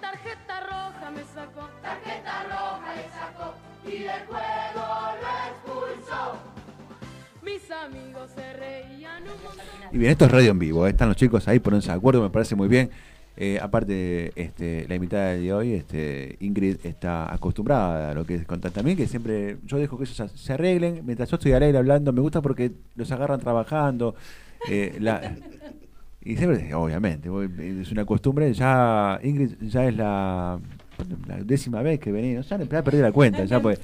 [0.00, 3.54] Tarjeta roja me sacó, tarjeta roja le sacó
[3.86, 4.84] y del juego
[5.22, 6.36] lo expulsó.
[7.42, 9.24] Mis amigos se reían
[9.92, 10.90] Y bien, esto es radio en vivo, ¿eh?
[10.90, 12.90] están los chicos ahí, ponerse de acuerdo, me parece muy bien.
[13.36, 18.46] Eh, aparte, este, la invitada de hoy, este, Ingrid, está acostumbrada a lo que es
[18.46, 21.78] contar también, que siempre yo dejo que ellos se arreglen, mientras yo estoy al aire
[21.78, 24.14] hablando, me gusta porque los agarran trabajando.
[24.68, 24.98] Eh,
[26.22, 27.28] y siempre, obviamente,
[27.80, 30.58] es una costumbre, ya Ingrid ya es la,
[31.44, 33.80] décima vez que venía, ya le perdí la cuenta, ya pues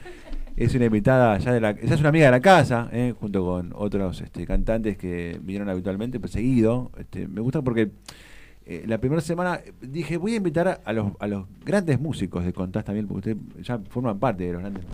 [0.57, 3.45] es una invitada ya de la, ella es una amiga de la casa, eh, junto
[3.45, 7.91] con otros este, cantantes que vinieron habitualmente, pues seguido, este, me gusta porque
[8.71, 12.53] eh, la primera semana dije, voy a invitar a, los, a los grandes músicos de
[12.53, 14.85] Contás también, porque ustedes ya forman parte de los grandes.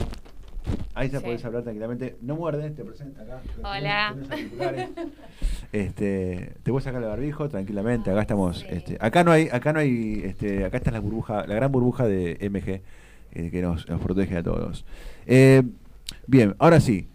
[0.95, 2.17] Ahí ya podés hablar tranquilamente.
[2.23, 3.43] No muerde, te presento acá.
[3.59, 4.17] Hola.
[5.73, 8.11] este, te voy a sacar el barbijo tranquilamente.
[8.11, 8.65] Acá estamos.
[8.71, 12.07] Este, acá no hay, acá no hay, este, acá está la burbuja, la gran burbuja
[12.07, 12.81] de MG
[13.39, 14.87] eh, que nos, nos, protege a todos.
[15.27, 15.63] Eh,
[16.27, 17.11] bien, ahora sí.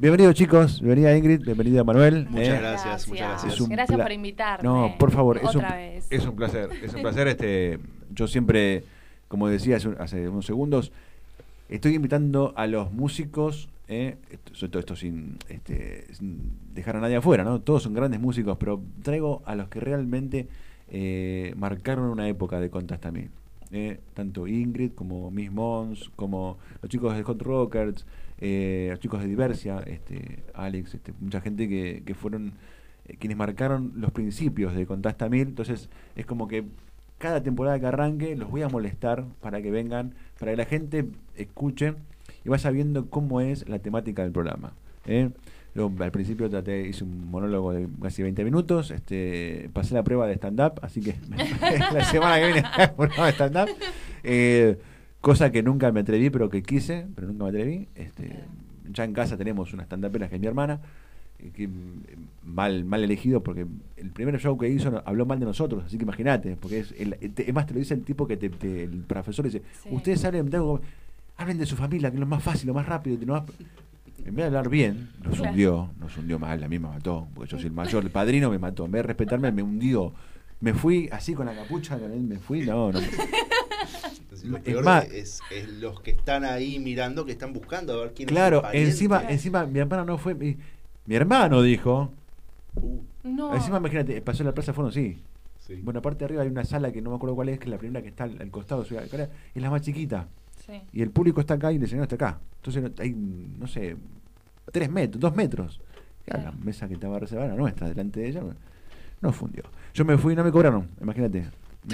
[0.00, 2.28] Bienvenidos chicos, bienvenida Ingrid, bienvenida Manuel.
[2.30, 2.58] Muchas eh.
[2.60, 3.68] gracias, muchas gracias.
[3.68, 4.62] Gracias por invitarme.
[4.62, 5.64] No, por favor, es un,
[6.08, 7.26] es un placer, es un placer.
[7.26, 7.80] Este,
[8.14, 8.84] yo siempre,
[9.26, 10.92] como decía hace, unos segundos,
[11.68, 14.18] estoy invitando a los músicos, eh,
[14.70, 16.06] todo esto sin, este,
[16.72, 17.60] dejar a nadie afuera, ¿no?
[17.60, 20.46] Todos son grandes músicos, pero traigo a los que realmente
[20.92, 23.30] eh, marcaron una época de Contas también.
[23.72, 28.06] Eh, tanto Ingrid como Miss Mons, como los chicos de Hot Rockers,
[28.40, 32.52] eh, chicos de Diversia, este, Alex, este, mucha gente que, que fueron
[33.06, 35.48] eh, quienes marcaron los principios de Contasta Mil.
[35.48, 36.64] Entonces es como que
[37.18, 41.06] cada temporada que arranque los voy a molestar para que vengan, para que la gente
[41.36, 41.94] escuche
[42.44, 44.72] y vaya viendo cómo es la temática del programa.
[45.06, 45.30] ¿eh?
[46.00, 50.34] al principio traté, hice un monólogo de casi 20 minutos, este, pasé la prueba de
[50.34, 51.14] stand-up, así que
[51.92, 52.64] la semana que viene
[52.96, 53.68] un de stand-up.
[54.24, 54.76] Eh,
[55.20, 57.88] cosa que nunca me atreví, pero que quise, pero nunca me atreví.
[57.94, 58.44] Este,
[58.92, 60.80] ya en casa tenemos una stand que es mi hermana,
[61.38, 62.02] eh, que mm,
[62.44, 66.04] mal, mal elegido porque el primer show que hizo habló mal de nosotros, así que
[66.04, 68.46] imagínate, porque es, el, es más te lo dice el tipo que te,
[68.84, 70.50] el profesor dice, ustedes hablen,
[71.36, 74.44] hablen de su familia, que es lo más fácil, lo más rápido, en vez de
[74.44, 77.72] hablar bien, nos hundió, nos hundió mal, a mí me mató, porque yo soy el
[77.72, 80.12] mayor, el padrino me mató, en vez de respetarme me hundió,
[80.60, 82.98] me fui así con la capucha, me fui, no, no.
[84.48, 85.40] Lo peor es,
[85.78, 89.66] los que están ahí mirando, que están buscando a ver quién claro, es encima, encima
[89.66, 90.34] mi hermano no fue.
[90.34, 90.56] Mi,
[91.08, 92.10] hermano dijo.
[92.76, 93.00] Uh.
[93.24, 93.54] No.
[93.54, 95.20] Encima, imagínate, pasó en la Plaza Fondo, sí.
[95.82, 97.70] Bueno, aparte de arriba hay una sala que no me acuerdo cuál es, que es
[97.70, 100.26] la primera que está al, costado, es la más chiquita.
[100.66, 100.80] Sí.
[100.92, 102.40] Y el público está acá y el escenario está acá.
[102.56, 103.96] Entonces hay, no sé,
[104.72, 105.80] tres metros, dos metros.
[106.26, 108.42] La mesa que estaba reservada, nuestra, delante de ella,
[109.20, 109.64] no fundió.
[109.94, 111.46] Yo me fui y no me cobraron, imagínate.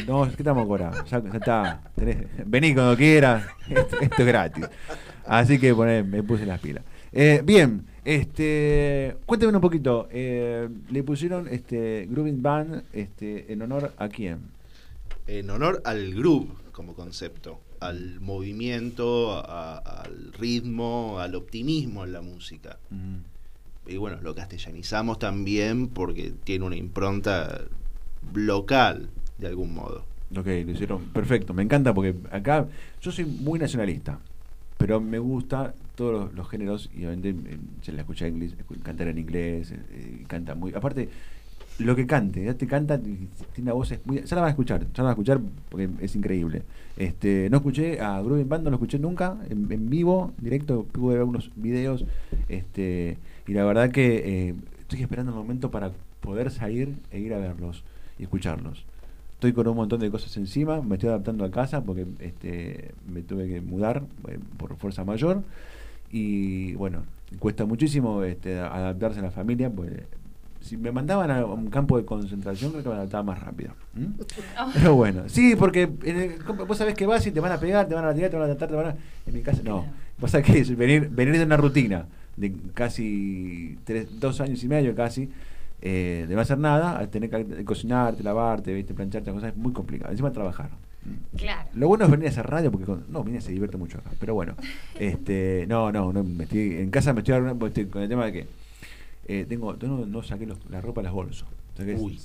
[0.07, 1.05] No, ¿qué estamos cobrando?
[1.05, 1.83] Ya, ya está.
[2.47, 3.47] vení cuando quieras.
[3.69, 4.67] Esto, es gratis.
[5.27, 6.85] Así que me puse las pilas.
[7.13, 10.09] Eh, bien, este, cuéntame un poquito.
[10.11, 14.41] Eh, le pusieron este Grooving Band este, en honor a quién?
[15.27, 22.79] En honor al groove como concepto, al movimiento, al ritmo, al optimismo en la música.
[23.87, 27.63] y bueno, lo castellanizamos también porque tiene una impronta
[28.35, 30.05] local, de algún modo.
[30.37, 31.55] Ok, lo hicieron perfecto.
[31.55, 32.67] Me encanta porque acá
[33.01, 34.19] yo soy muy nacionalista,
[34.79, 39.09] pero me gusta todos los, géneros y obviamente eh, se la escucha en inglés, cantar
[39.09, 40.75] en inglés, eh, eh, canta muy.
[40.75, 41.09] Aparte,
[41.79, 44.23] lo que cante, ya te canta, tiene una voz muy.
[44.23, 46.63] Ya la van a escuchar, ya la van a escuchar porque es increíble.
[46.97, 51.25] Este, no escuché a Groovy Band, no lo escuché nunca, en, vivo, directo, pude ver
[51.25, 52.05] unos videos,
[52.49, 57.39] este, y la verdad que estoy esperando el momento para poder salir e ir a
[57.39, 57.85] verlos
[58.19, 58.85] y escucharlos.
[59.45, 63.21] Estoy con un montón de cosas encima, me estoy adaptando a casa porque este, me
[63.21, 64.03] tuve que mudar
[64.57, 65.43] por fuerza mayor
[66.11, 67.03] y bueno,
[67.39, 69.91] cuesta muchísimo este, adaptarse a la familia, pues
[70.63, 73.73] si me mandaban a un campo de concentración creo que me adaptaba más rápido.
[74.57, 74.71] Ah.
[74.73, 75.91] Pero bueno, sí, porque
[76.67, 78.51] vos sabés que vas y te van a pegar, te van a tirar, te van
[78.51, 78.97] a tratar, te van a...
[79.27, 79.85] En mi casa no.
[80.19, 82.07] Vos sabés que es venir, venir de una rutina
[82.39, 85.29] de casi tres, dos años y medio casi,
[85.87, 88.95] eh, de no hacer nada, tener que cocinarte, lavarte, ¿viste?
[88.95, 90.11] plancharte, cosas, es muy complicado.
[90.11, 90.71] Encima trabajar.
[91.37, 91.69] Claro.
[91.75, 94.11] Lo bueno es venir a hacer radio porque no, vine se divierte mucho acá.
[94.19, 94.55] Pero bueno,
[94.99, 98.33] este, no, no, no me estoy, en casa me estoy, estoy con el tema de
[98.33, 98.47] que
[99.29, 101.49] eh, tengo, no, no saqué la ropa de las bolsas.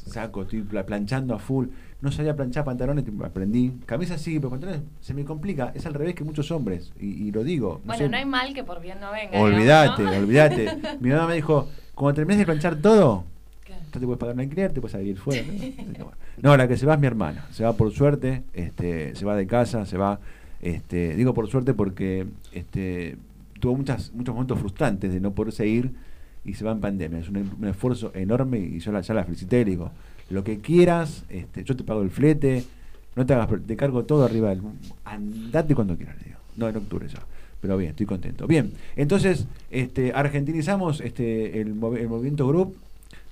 [0.05, 1.67] saco, estoy planchando a full.
[1.99, 3.73] No sabía planchar pantalones, aprendí.
[3.85, 5.73] Camisa sí, pero pantalones se me complica.
[5.75, 6.93] Es al revés que muchos hombres.
[6.97, 7.81] Y, lo digo.
[7.83, 9.37] bueno, no hay mal que por bien no venga.
[9.37, 10.77] Olvídate, olvídate.
[11.01, 13.25] Mi mamá me dijo, cuando termines de planchar todo,
[13.93, 15.43] no te puedes pagar un alquiler, te puedes salir fuera.
[16.41, 16.55] ¿no?
[16.55, 17.47] la que se va es mi hermana.
[17.51, 20.19] Se va por suerte, este, se va de casa, se va.
[20.61, 23.17] Este, digo por suerte porque este,
[23.59, 25.91] tuvo muchas, muchos momentos frustrantes de no poder seguir
[26.45, 27.19] y se va en pandemia.
[27.19, 29.63] Es un, esfuerzo enorme y yo la, ya la felicité.
[29.65, 29.91] Le digo,
[30.29, 32.63] lo que quieras, este, yo te pago el flete,
[33.15, 34.61] no te hagas, te cargo todo arriba del.
[35.05, 36.39] Andate cuando quieras, le digo.
[36.57, 37.19] No, en octubre ya.
[37.61, 38.47] Pero bien, estoy contento.
[38.47, 42.75] Bien, entonces, este, argentinizamos este, el, el movimiento Group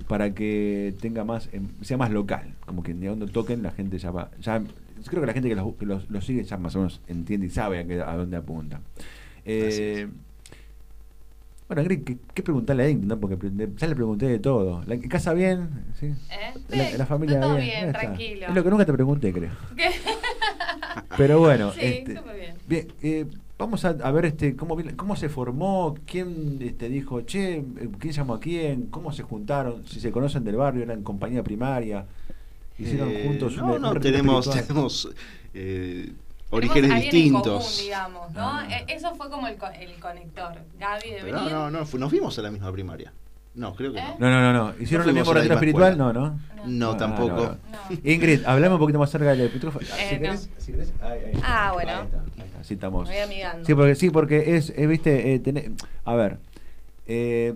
[0.08, 3.98] para que tenga más em, sea más local como que ni donde toquen la gente
[3.98, 4.62] ya va ya
[5.06, 8.12] creo que la gente que los, sigue ya más o menos entiende y sabe a,
[8.12, 8.82] a dónde apunta
[9.46, 10.08] eh,
[11.68, 13.08] bueno, ¿qué, qué preguntarle a Ingrid?
[13.08, 13.20] ¿no?
[13.20, 13.38] Porque
[13.76, 14.84] ya le pregunté de todo.
[14.88, 15.70] ¿La casa bien?
[16.00, 16.14] ¿Sí?
[16.30, 16.96] ¿Eh?
[16.98, 18.48] La, familia todo bien, tranquilo.
[18.48, 19.52] Es lo que nunca te pregunté, creo.
[21.18, 21.72] Pero bueno.
[21.78, 22.56] Sí, este, bien.
[22.68, 23.26] Bien, eh,
[23.58, 27.64] Vamos a, ver este cómo, cómo se formó, quién este, dijo, che,
[27.98, 32.06] quién llamó a quién, cómo se juntaron, si se conocen del barrio, eran compañía primaria,
[32.78, 35.10] hicieron eh, juntos no, no, tenemos, tenemos
[35.56, 36.14] eh,
[36.52, 37.80] orígenes distintos.
[37.80, 38.42] digamos, ¿no?
[38.42, 38.68] Ah.
[38.70, 40.54] E, eso fue como el, el conector.
[40.80, 43.12] Gaby de No, no, no, nos vimos a la misma primaria.
[43.58, 44.16] No, creo que no.
[44.20, 44.74] No, no, no.
[44.80, 45.98] ¿Hicieron el mismo retiro espiritual?
[45.98, 46.40] No, ¿no?
[46.68, 47.58] No, ah, tampoco.
[48.04, 49.86] Ingrid, hablame un poquito más cerca del pitrófono.
[49.98, 50.94] Eh, si querés,
[51.44, 51.92] ah, bueno.
[51.92, 53.08] Ahí está, Así estamos.
[53.08, 53.66] Voy amigando.
[53.66, 55.72] Sí, porque, sí, porque es, eh, viste, eh,
[56.06, 56.38] a ver,
[57.08, 57.56] eh,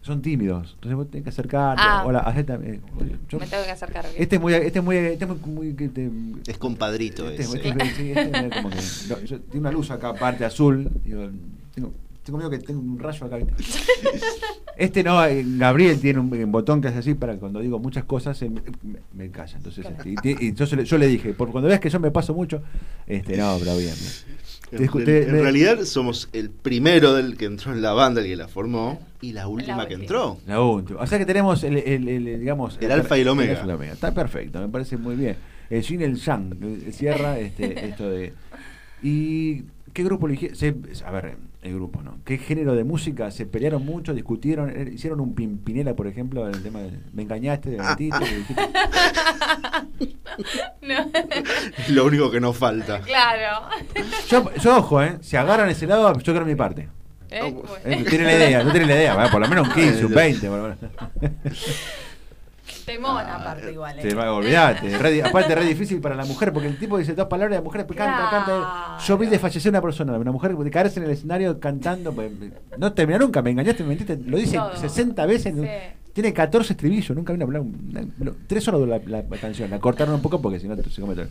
[0.00, 1.82] son tímidos, entonces vos tenés que acercarte.
[1.84, 2.02] Ah.
[2.04, 2.80] Hola, acércame.
[3.28, 4.04] Yo, Me tengo que acercar.
[4.16, 6.10] Este es muy, este es muy, este es muy, este,
[6.48, 7.30] es compadrito.
[7.30, 10.90] Este, este, sí, este es como que, yo, tiene una luz acá, parte azul.
[11.04, 11.28] Digo,
[11.74, 13.38] tengo, tengo miedo que tenga un rayo acá.
[14.76, 18.42] Este no, eh, Gabriel tiene un, botón que hace así para cuando digo muchas cosas
[19.12, 19.58] me, calla.
[19.58, 22.62] Entonces, este, y, yo, le dije, por cuando veas que yo me paso mucho,
[23.06, 23.94] este, no, pero bien.
[24.72, 28.98] En, realidad somos el primero del que entró en la banda, el que la formó,
[29.20, 30.38] y la última que entró.
[30.46, 31.00] La última.
[31.00, 32.78] O sea que tenemos el, el, digamos...
[32.80, 33.62] El, alfa y el omega.
[33.92, 35.36] Está perfecto, me parece muy bien.
[35.68, 36.56] El Shin el Yang
[36.92, 38.32] cierra este, esto de...
[39.02, 40.86] ¿Y qué grupo eligieron?
[41.04, 42.18] A ver, el grupo, ¿no?
[42.24, 43.30] ¿Qué género de música?
[43.30, 44.12] ¿Se pelearon mucho?
[44.12, 44.70] ¿Discutieron?
[44.70, 48.18] Eh, ¿Hicieron un pimpinela, por ejemplo, en el tema de me engañaste, de mentiste?
[50.82, 51.10] no.
[51.90, 53.00] Lo único que nos falta.
[53.00, 53.68] Claro.
[54.28, 55.18] Yo, yo ojo, ¿eh?
[55.20, 56.88] Si agarran ese lado, yo creo mi parte.
[57.30, 60.12] Eh, eh, tienen la idea, no tienen la idea, por lo menos un 15, un
[60.12, 60.48] 20.
[60.48, 60.78] Por lo menos.
[62.92, 63.96] Temón ah, aparte igual.
[64.00, 64.94] Te va a olvidarte.
[65.24, 67.62] aparte, es re difícil para la mujer, porque el tipo dice dos palabras y la
[67.62, 68.98] mujer canta, canta.
[69.04, 72.12] Yo vi desfallecer una persona, una mujer de caerse en el escenario cantando.
[72.12, 72.30] Pues,
[72.76, 74.18] no termina nunca, me engañaste, me mentiste.
[74.26, 75.54] Lo dice 60 veces.
[76.12, 77.62] Tiene 14 estribillos, nunca vino a hablar.
[78.46, 79.70] tres horas de la, canción.
[79.70, 81.28] La cortaron un poco porque si no se cometen.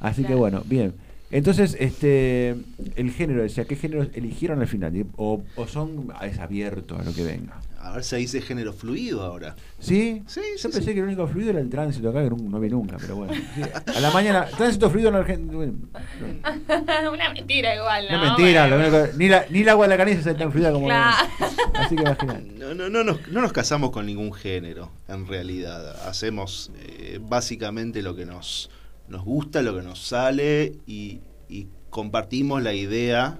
[0.00, 0.92] Así que bueno, bien.
[1.30, 2.56] Entonces, este,
[2.96, 5.06] el género, decía, ¿qué género eligieron al final?
[5.16, 7.60] ¿O, o son es abierto a lo que venga?
[7.82, 9.56] A ver si dice género fluido ahora.
[9.78, 10.22] ¿Sí?
[10.26, 12.98] Sí, Yo pensé que el único fluido era el tránsito acá, que no, vi nunca,
[13.00, 13.32] pero bueno.
[13.96, 15.56] A la mañana, tránsito fluido en Argentina.
[17.10, 18.18] Una mentira igual, ¿no?
[18.18, 20.86] Una mentira, ni, la, ni el agua de la canilla es tan fluida como.
[20.86, 21.26] Claro.
[21.74, 22.50] Así que imagínate.
[22.60, 26.06] No, no, no, nos, no nos casamos con ningún género, en realidad.
[26.06, 28.70] Hacemos eh, básicamente lo que nos,
[29.08, 33.38] nos gusta, lo que nos sale y, y compartimos la idea,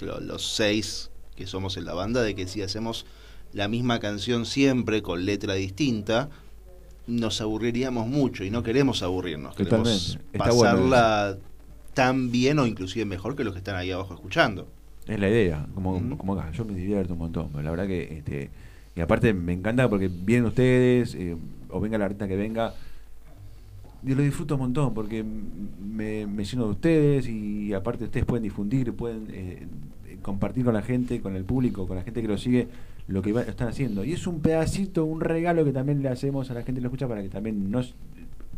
[0.00, 3.06] los seis que somos en la banda, de que si hacemos
[3.56, 6.28] la misma canción siempre con letra distinta,
[7.06, 9.56] nos aburriríamos mucho y no queremos aburrirnos.
[9.56, 10.18] Queremos.
[10.30, 11.38] Está bueno pasarla
[11.94, 14.68] tan bien o inclusive mejor que los que están ahí abajo escuchando.
[15.06, 16.52] Es la idea, como, como acá.
[16.52, 17.48] Yo me divierto un montón.
[17.50, 18.18] pero La verdad que.
[18.18, 18.50] Este,
[18.94, 21.34] y aparte me encanta porque vienen ustedes, eh,
[21.70, 22.74] o venga la artista que venga.
[24.02, 28.42] Yo lo disfruto un montón porque me, me lleno de ustedes y aparte ustedes pueden
[28.42, 29.66] difundir, pueden eh,
[30.20, 32.68] compartir con la gente, con el público, con la gente que lo sigue,
[33.08, 34.04] lo que están haciendo.
[34.04, 36.88] Y es un pedacito, un regalo que también le hacemos a la gente que lo
[36.88, 37.94] escucha para que también nos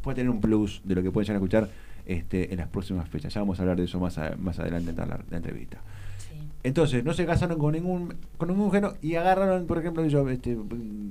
[0.02, 1.68] pueda tener un plus de lo que pueden llegar a escuchar
[2.06, 3.34] este, en las próximas fechas.
[3.34, 5.78] Ya vamos a hablar de eso más, a- más adelante en la, la entrevista.
[6.16, 6.34] Sí.
[6.62, 10.56] Entonces, no se casaron con ningún con ningún género y agarraron, por ejemplo, yo, este,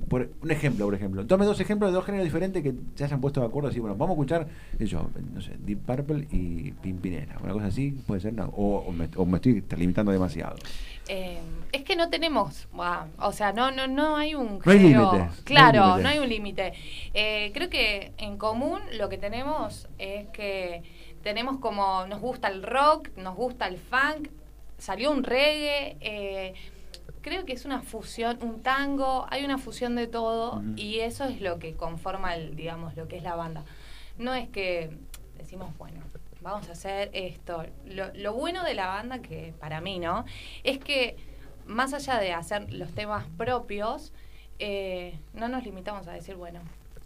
[0.08, 1.24] por, un ejemplo, por ejemplo.
[1.26, 3.68] Tome dos ejemplos de dos géneros diferentes que se hayan puesto de acuerdo.
[3.68, 4.48] Así, bueno, vamos a escuchar,
[4.80, 7.38] yo, no sé, Deep Purple y Pimpinela.
[7.44, 8.46] Una cosa así, puede ser, no.
[8.56, 10.56] O, o me, o me estoy limitando demasiado.
[11.08, 11.38] Eh,
[11.72, 12.68] es que no tenemos,
[13.18, 16.08] o sea, no, no, no hay un No hay género- límites, no hay Claro, no
[16.08, 16.72] hay un límite.
[17.14, 20.82] Eh, creo que en común lo que tenemos es que
[21.22, 24.28] tenemos como, nos gusta el rock, nos gusta el funk,
[24.78, 26.54] salió un reggae, eh,
[27.22, 31.40] creo que es una fusión, un tango, hay una fusión de todo y eso es
[31.40, 33.64] lo que conforma, el, digamos, lo que es la banda.
[34.18, 34.90] No es que
[35.36, 36.00] decimos, bueno,
[36.50, 37.64] vamos a hacer esto.
[37.86, 40.24] Lo, lo bueno de la banda, que para mí, ¿no?
[40.64, 41.16] Es que
[41.66, 44.12] más allá de hacer los temas propios,
[44.58, 46.60] eh, no nos limitamos a decir, bueno,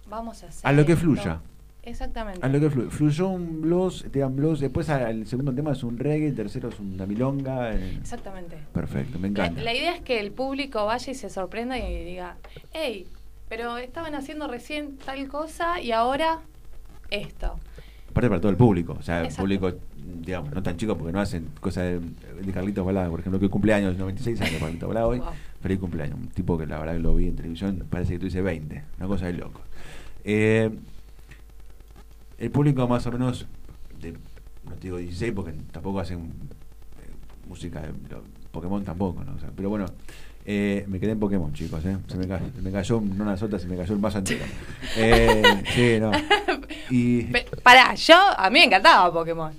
[0.09, 0.67] vamos a hacer.
[0.67, 1.05] A lo que esto.
[1.05, 1.41] fluya.
[1.85, 2.47] Exactamente.
[2.47, 2.91] A lo que fluye.
[2.91, 6.69] Fluyó un blues, te dan blues, después el segundo tema es un reggae, el tercero
[6.69, 7.75] es una milonga.
[7.75, 8.57] eh, Exactamente.
[8.73, 9.61] Perfecto, me La, encanta.
[9.63, 12.37] la idea es que el público vaya y se sorprenda y diga,
[12.73, 13.09] hey,
[13.49, 16.39] pero estaban haciendo recién tal cosa y ahora
[17.11, 17.59] esto.
[18.13, 19.73] Aparte para todo el público, o sea, el público,
[20.21, 22.01] digamos, no tan chico porque no hacen cosas de,
[22.45, 25.29] de Carlitos Balada, por ejemplo, que cumpleaños, 96 años Carlitos Balada hoy, Wow.
[25.63, 28.25] feliz cumpleaños, un tipo que la verdad que lo vi en televisión, parece que tú
[28.27, 29.63] dices 20, una cosa de loco.
[30.25, 30.71] Eh,
[32.39, 33.47] el público más o menos,
[34.01, 36.29] de, no te digo 16 porque tampoco hacen eh,
[37.49, 37.89] música de
[38.51, 39.35] Pokémon tampoco, ¿no?
[39.35, 39.87] O sea, pero bueno,
[40.45, 41.97] eh, me quedé en Pokémon, chicos, ¿eh?
[42.09, 44.45] Se me, ca- se me cayó una sota, se me cayó el mazo entero.
[44.97, 46.11] Eh, sí, no.
[46.91, 47.23] Y,
[47.63, 49.53] Pará, yo, a mí me encantaba Pokémon.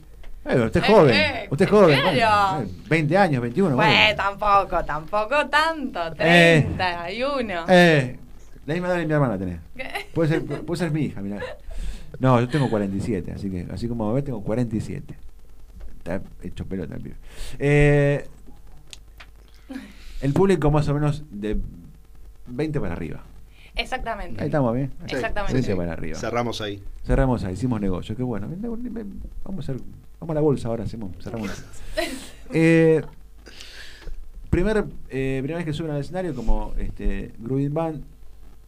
[0.45, 1.99] eh, usted es Eh, joven, eh, usted es joven.
[1.99, 2.57] claro.
[2.57, 3.75] bueno, eh, 20 años, 21.
[3.75, 4.15] Bueno, bueno.
[4.15, 5.99] tampoco, tampoco tanto.
[6.19, 6.67] Eh.
[6.77, 7.65] 31.
[7.69, 8.19] Eh,
[8.65, 9.59] la misma edad de mi hermana tenés.
[10.13, 11.39] Puede ser, puede ser mi hija, mirá.
[12.19, 15.15] No, yo tengo 47, así que así como ves tengo 47.
[15.97, 17.15] Está hecho pelota el pibe.
[17.57, 18.27] Eh,
[20.23, 21.57] el público más o menos de
[22.47, 23.21] 20 para arriba.
[23.75, 24.41] Exactamente.
[24.41, 24.91] Ahí estamos bien.
[25.05, 25.53] Sí, Exactamente.
[25.53, 26.17] 20 para arriba.
[26.17, 26.81] Cerramos ahí.
[27.05, 28.47] Cerramos ahí, hicimos negocio, qué bueno.
[29.43, 29.83] Vamos a hacer,
[30.21, 31.51] vamos a la bolsa ahora, hacemos, cerramos.
[32.55, 33.01] Eh,
[34.51, 38.03] primer, eh, primera vez que suben al escenario como este Grooving Band,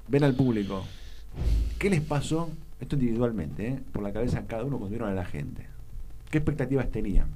[0.08, 0.84] ven al público.
[1.78, 5.14] ¿Qué les pasó, esto individualmente, eh, por la cabeza a cada uno cuando vieron a
[5.14, 5.68] la gente?
[6.32, 7.28] ¿Qué expectativas tenían?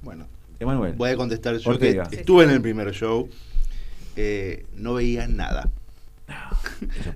[0.00, 0.24] Bueno,
[0.62, 0.94] Emanuel.
[0.94, 2.04] voy a contestar yo Ortega.
[2.08, 3.28] que estuve en el primer show.
[4.16, 5.70] eh, no veía nada.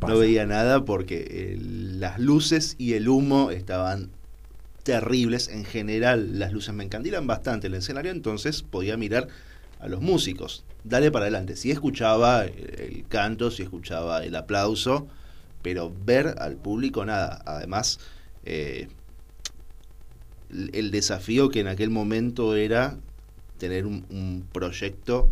[0.07, 4.11] No veía nada porque eh, las luces y el humo estaban
[4.83, 5.49] terribles.
[5.49, 9.29] En general, las luces me encandilan bastante el escenario, entonces podía mirar
[9.81, 10.65] a los músicos.
[10.85, 11.57] Dale para adelante.
[11.57, 15.09] Si escuchaba el, canto, si escuchaba el aplauso,
[15.63, 17.43] pero ver al público nada.
[17.45, 17.99] Además,
[18.45, 18.89] eh,
[20.73, 22.97] el desafío que en aquel momento era
[23.59, 25.29] tener un, un proyecto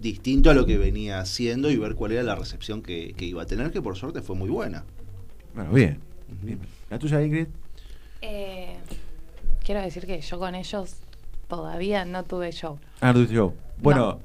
[0.00, 3.42] distinto a lo que venía haciendo y ver cuál era la recepción que, que iba
[3.42, 4.84] a tener, que por suerte fue muy buena.
[5.54, 5.98] Bueno, bien.
[6.42, 6.60] Bien.
[6.90, 7.46] ¿La tuya, Ingrid?
[8.22, 8.76] Eh,
[9.64, 10.96] quiero decir que yo con ellos
[11.48, 12.78] todavía no tuve show.
[13.00, 13.54] Ah, no tuviste show.
[13.80, 14.20] Bueno, No.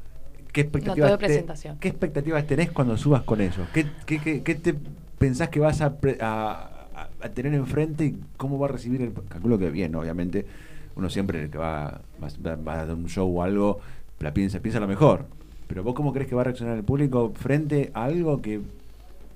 [0.51, 1.77] ¿qué expectativas No tuve te- presentación.
[1.79, 3.67] ¿Qué expectativas tenés cuando subas con ellos?
[3.73, 4.75] ¿Qué, qué, qué- qué te
[5.17, 9.01] pensás que vas a, pre- a- a- a tener enfrente y cómo va a recibir
[9.01, 10.45] el calculo que bien, obviamente.
[10.95, 13.79] Uno siempre que va, va, va a dar un show o algo,
[14.19, 15.25] la piensa, piensa lo mejor.
[15.67, 18.61] Pero vos cómo crees que va a reaccionar el público frente a algo que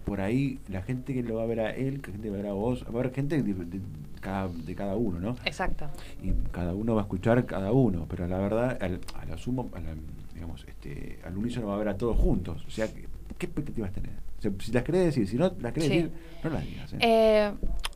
[0.06, 2.36] por ahí la gente que lo va a ver a él, que la gente va
[2.36, 3.80] a ver a vos, va a haber gente de, de
[4.22, 5.36] cada, de cada uno, ¿no?
[5.46, 5.88] Exacto.
[6.24, 9.70] y cada uno va a escuchar cada uno, pero la verdad, al, a lo sumo,
[9.74, 9.96] a la-
[10.34, 12.64] digamos, este, al unísono va a ver a todos juntos.
[12.68, 13.06] O sea, ¿qué,
[13.38, 14.12] qué expectativas tenés?
[14.38, 15.96] O sea, si las querés decir, si no las querés Sí.
[15.96, 16.12] decir,
[16.44, 16.94] no las digas.
[16.94, 16.98] ¿eh?
[17.02, 17.52] Eh,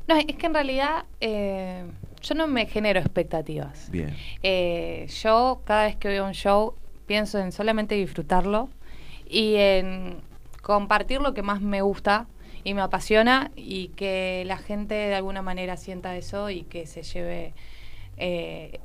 [0.08, 1.84] no, es que en realidad eh,
[2.22, 3.90] yo no me genero expectativas.
[3.92, 4.16] Bien.
[4.44, 8.70] Eh, yo cada vez que veo un show pienso en solamente disfrutarlo
[9.28, 10.18] y en
[10.62, 12.28] compartir lo que más me gusta
[12.64, 17.04] y me apasiona y que la gente de alguna manera sienta eso y que se
[17.04, 17.54] lleve
[18.18, 18.80] eh,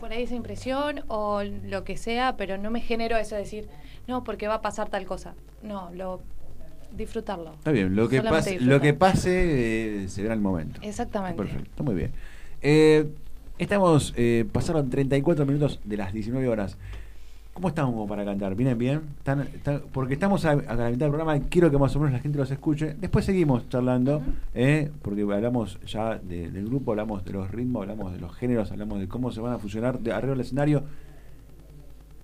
[0.00, 3.68] por ahí esa impresión o lo que sea, pero no me genero eso de decir,
[4.08, 5.34] no, porque va a pasar tal cosa.
[5.62, 6.22] No, lo
[6.92, 7.52] disfrutarlo.
[7.54, 10.80] Está bien, lo que pase, lo que pase eh, se verá en el momento.
[10.82, 11.36] Exactamente.
[11.36, 12.12] Perfecto, está muy bien.
[12.62, 13.06] Eh,
[13.58, 16.76] estamos, eh, pasaron 34 minutos de las 19 horas.
[17.52, 18.54] ¿Cómo estamos para cantar?
[18.54, 19.00] ¿Vienen bien?
[19.18, 21.98] ¿Están, están- porque estamos a, a la mitad del programa y quiero que más o
[21.98, 22.94] menos la gente los escuche.
[22.98, 24.22] Después seguimos charlando,
[24.54, 28.70] eh, porque hablamos ya de- del grupo, hablamos de los ritmos, hablamos de los géneros,
[28.70, 30.84] hablamos de cómo se van a fusionar de arriba del escenario.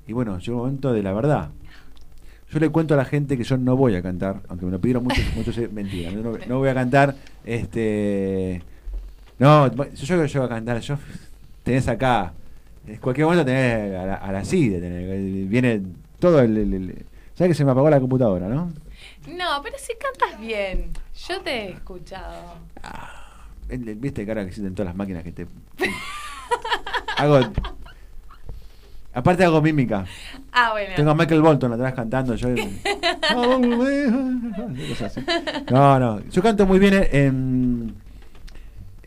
[0.06, 1.50] Y bueno, llegó el momento de la verdad.
[2.52, 4.80] Yo le cuento a la gente que yo no voy a cantar, aunque me lo
[4.80, 6.12] pidieron muchos, muchos es mentira.
[6.12, 7.14] No, no voy a cantar,
[7.44, 8.62] este.
[9.38, 10.96] No, yo yo voy a cantar, yo
[11.62, 12.32] tenés acá,
[12.86, 15.82] en cualquier momento tenés a la, a la CIDE, tenés, viene
[16.18, 18.72] todo el, el- el- ¿Sabes que se me apagó la computadora, no?
[19.28, 20.90] No, pero si cantas bien.
[21.28, 22.54] Yo te he escuchado.
[23.68, 25.46] El- ¿Viste cara que existen todas las máquinas que te.
[27.18, 27.40] hago.
[29.12, 30.04] Aparte hago mímica.
[30.52, 30.94] Ah, bueno.
[30.94, 32.34] Tengo a Michael Bolton atrás cantando.
[32.36, 32.48] Yo,
[35.70, 36.20] no, no.
[36.30, 37.94] Yo canto muy bien en.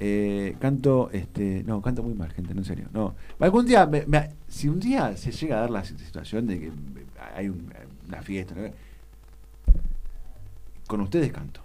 [0.02, 2.86] Eh, canto, este, no, canto muy mal, gente, no en serio.
[2.94, 6.60] No, algún día, me- me- si un día se llega a dar la situación de
[6.60, 6.72] que
[7.36, 7.70] hay un-
[8.08, 8.70] una fiesta, ¿no?
[10.88, 11.62] con ustedes canto.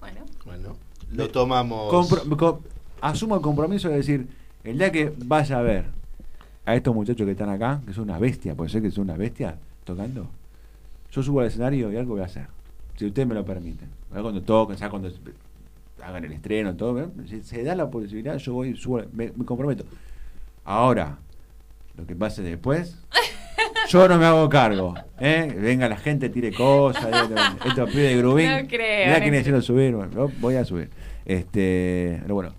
[0.00, 0.20] Bueno.
[0.44, 0.76] Bueno,
[1.12, 1.92] lo tomamos.
[1.92, 2.60] Compro-
[3.00, 4.26] asumo el compromiso de decir,
[4.64, 5.84] el día que vaya a ver
[6.64, 9.18] a estos muchachos que están acá, que son unas bestias, puede ser que son unas
[9.18, 9.54] bestias
[9.84, 10.28] tocando,
[11.12, 12.46] yo subo al escenario y algo voy a hacer.
[12.96, 13.88] Si ustedes me lo permiten.
[14.10, 15.08] Cuando toquen, ya cuando
[16.02, 17.08] hagan el estreno, todo, ¿eh?
[17.26, 19.84] si se da la posibilidad, yo voy, subo, me, me comprometo.
[20.64, 21.18] Ahora,
[21.96, 22.96] lo que pase después,
[23.88, 24.94] yo no me hago cargo.
[25.18, 25.54] ¿eh?
[25.58, 28.48] Venga la gente, tire cosas, esto, esto pide grubín.
[28.62, 30.90] No creo, Mirá no subir, bueno, voy a subir.
[31.24, 32.54] Este, pero bueno.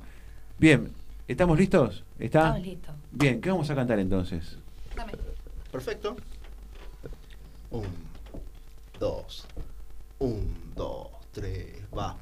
[0.57, 0.91] Bien,
[1.27, 2.03] ¿estamos listos?
[2.19, 2.39] ¿Está?
[2.39, 2.95] Estamos listos.
[3.11, 4.57] Bien, ¿qué vamos a cantar entonces?
[4.95, 5.13] Dame.
[5.71, 6.15] Perfecto.
[7.71, 7.85] Un,
[8.99, 9.47] dos,
[10.19, 12.17] un, dos, tres, va.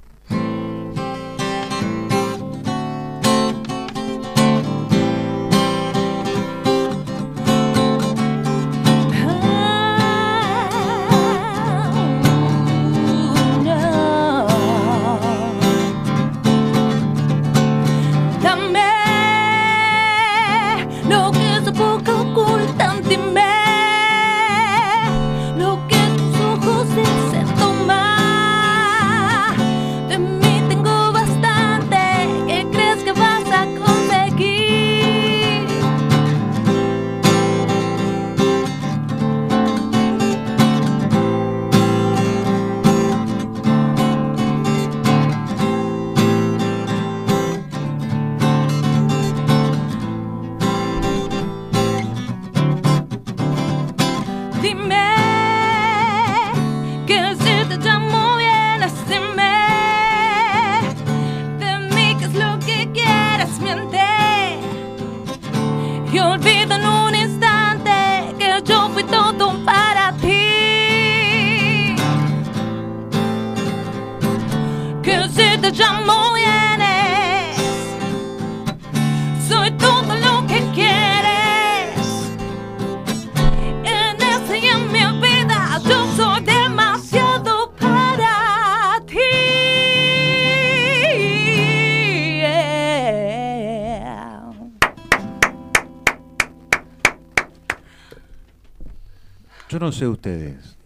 [99.98, 100.78] Sé ustedes,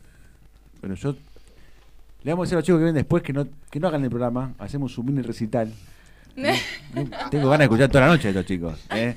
[0.80, 1.16] pero yo
[2.24, 4.04] le vamos a decir a los chicos que ven después que no, que no hagan
[4.04, 5.72] el programa, hacemos un mini recital.
[6.38, 6.56] ¿eh?
[7.30, 8.86] Tengo ganas de escuchar toda la noche a estos chicos.
[8.96, 9.16] ¿eh?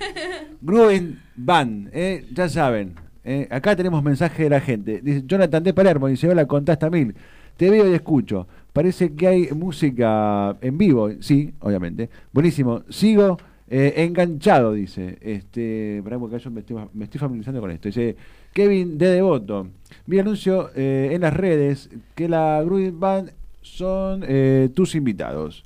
[1.37, 2.27] Band, ¿eh?
[2.33, 2.95] ya saben.
[3.25, 3.47] ¿eh?
[3.51, 5.01] Acá tenemos mensaje de la gente.
[5.03, 7.15] Dice Jonathan de Palermo, dice, hola, contasta mil.
[7.57, 8.49] Te veo y escucho.
[8.73, 11.11] Parece que hay música en vivo.
[11.21, 12.09] Sí, obviamente.
[12.33, 12.83] Buenísimo.
[12.89, 13.39] Sigo
[13.69, 15.19] eh, enganchado, dice.
[15.21, 17.89] Este, porque yo me estoy, me estoy familiarizando con esto.
[17.89, 18.17] Dice
[18.55, 19.69] Kevin de Devoto.
[20.07, 23.33] Vi anuncio eh, en las redes que la Grooving Band
[23.63, 25.65] son eh, tus invitados.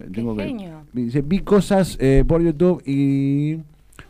[0.00, 0.82] Eh, Qué genio.
[0.92, 3.58] Dice, vi cosas eh, por YouTube y,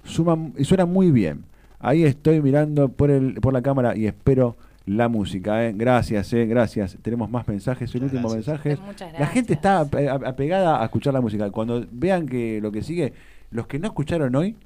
[0.05, 1.45] suman, y suenan muy bien.
[1.81, 4.57] Ahí estoy mirando por, el, por la cámara y espero
[4.87, 5.67] la música.
[5.67, 5.73] eh.
[5.75, 6.97] Gracias, eh, gracias.
[7.03, 7.95] Tenemos más mensajes.
[7.95, 8.47] El Muchas último gracias.
[8.65, 8.87] mensaje.
[8.87, 11.51] Muchas La gente está ape- apegada a escuchar la música.
[11.51, 13.13] Cuando vean que lo que sigue,
[13.51, 14.57] los que no escucharon hoy,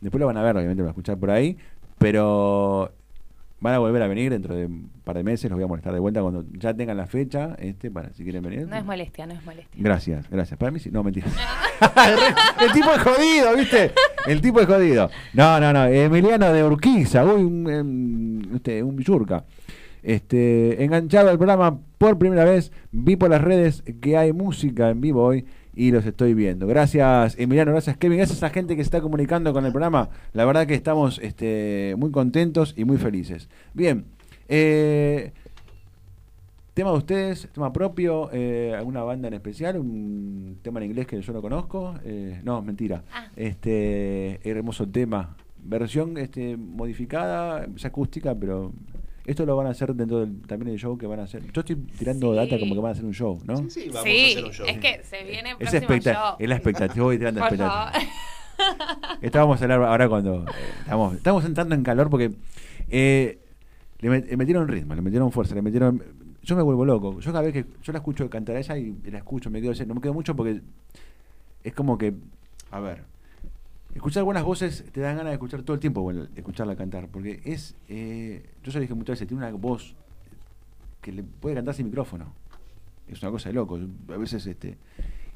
[0.00, 1.56] después lo van a ver, obviamente, lo van a escuchar por ahí,
[2.00, 2.90] pero
[3.60, 5.50] van a volver a venir dentro de un par de meses.
[5.50, 8.42] Los voy a molestar de vuelta cuando ya tengan la fecha, este, para si quieren
[8.42, 8.66] venir.
[8.66, 9.82] No es molestia, no es molestia.
[9.82, 10.58] Gracias, gracias.
[10.58, 11.26] Para mí sí, no, mentira.
[12.60, 13.92] el tipo es jodido, ¿viste?
[14.26, 15.10] El tipo es jodido.
[15.34, 15.84] No, no, no.
[15.84, 19.44] Emiliano de Urquiza, uy, un, em, este, un bichurca.
[20.02, 25.02] Este, enganchado al programa por primera vez, vi por las redes que hay música en
[25.02, 25.44] vivo hoy
[25.74, 26.66] y los estoy viendo.
[26.66, 30.10] Gracias Emiliano, gracias Kevin, gracias a esa gente que se está comunicando con el programa.
[30.32, 33.48] La verdad que estamos este, muy contentos y muy felices.
[33.74, 34.04] Bien,
[34.48, 35.32] eh,
[36.74, 41.20] tema de ustedes, tema propio, eh, alguna banda en especial, un tema en inglés que
[41.20, 41.94] yo no conozco.
[42.04, 43.04] Eh, no, mentira.
[43.12, 43.28] Ah.
[43.36, 48.72] Este hermoso tema, versión este, modificada, es acústica, pero
[49.30, 51.42] esto lo van a hacer dentro del, también del show que van a hacer.
[51.52, 52.36] Yo estoy tirando Sí.
[52.36, 53.56] data como que van a hacer un show, ¿no?
[53.58, 54.66] Sí, sí, vamos a hacer un show.
[54.66, 56.36] es que se viene Es, próximo expecta- show.
[56.38, 57.92] es la expectativa, voy tirando expectativa.
[59.22, 62.32] Estábamos a hablar ahora cuando eh, estamos, estamos entrando en calor porque
[62.88, 63.38] eh,
[64.00, 66.02] le, met- le metieron ritmo, le metieron fuerza, le metieron.
[66.42, 67.20] Yo me vuelvo loco.
[67.20, 69.72] Yo cada vez que yo la escucho cantar a ella y la escucho, me quedo,
[69.86, 70.60] no me quedo mucho porque
[71.64, 72.14] es como que,
[72.70, 73.02] a ver,
[73.94, 77.74] escuchar buenas voces te dan ganas de escuchar todo el tiempo, escucharla cantar, porque es,
[77.88, 79.94] eh, yo ya lo dije muchas veces, tiene una voz
[81.00, 82.32] que le puede cantar sin micrófono.
[83.08, 83.78] Es una cosa de loco.
[84.08, 84.76] A veces, este,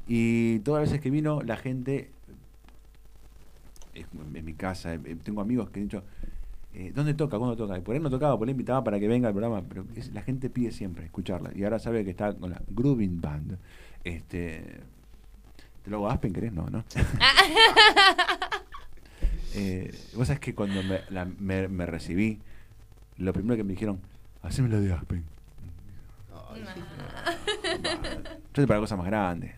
[0.07, 2.11] y todas las veces que vino, la gente
[3.93, 6.03] en mi casa, eh, tengo amigos que han dicho,
[6.73, 7.37] eh, ¿dónde toca?
[7.37, 7.77] ¿Cuándo toca?
[7.77, 10.21] Y por ahí no tocaba, por ahí invitaba para que venga al programa, pero la
[10.21, 11.51] gente pide siempre escucharla.
[11.55, 13.57] Y ahora sabe que está con la Grooving Band.
[14.03, 14.81] Este,
[15.85, 16.51] ¿Te lo hago Aspen, querés?
[16.51, 16.83] No, ¿no?
[19.53, 22.39] eh, Vos sabés que cuando me, la- me- me recibí,
[23.17, 23.99] lo primero que me dijeron,
[24.41, 25.23] haceme la de Aspen.
[26.51, 29.51] Ay, Yo estoy para cosas más grandes.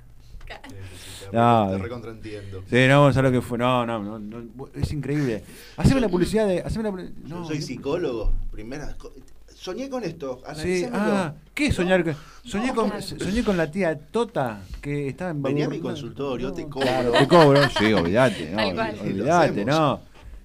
[0.47, 0.53] sí,
[0.97, 2.63] sí, te No, te recontraentiendo.
[2.69, 3.57] Sí, no, ¿sabes lo que fue?
[3.57, 5.43] No, no, no, no, es increíble.
[5.78, 6.61] Haceme la publicidad de...
[6.61, 8.95] Haceme la, publi- Yo no, soy ¿qué- psicólogo, primera.
[9.68, 11.13] Soñé con esto, Sí, analízamelo.
[11.13, 12.01] ah, ¿qué soñar?
[12.05, 12.15] con-
[12.45, 13.01] Soñé, No, con, claro.
[13.03, 16.88] soñé con la tía Tota que estaba en Vení a mi no, consultorio, te cobro.
[16.88, 17.59] Claro, te cobro.
[17.78, 18.65] Sí, olvídate, no,
[19.01, 19.99] olvídate, no.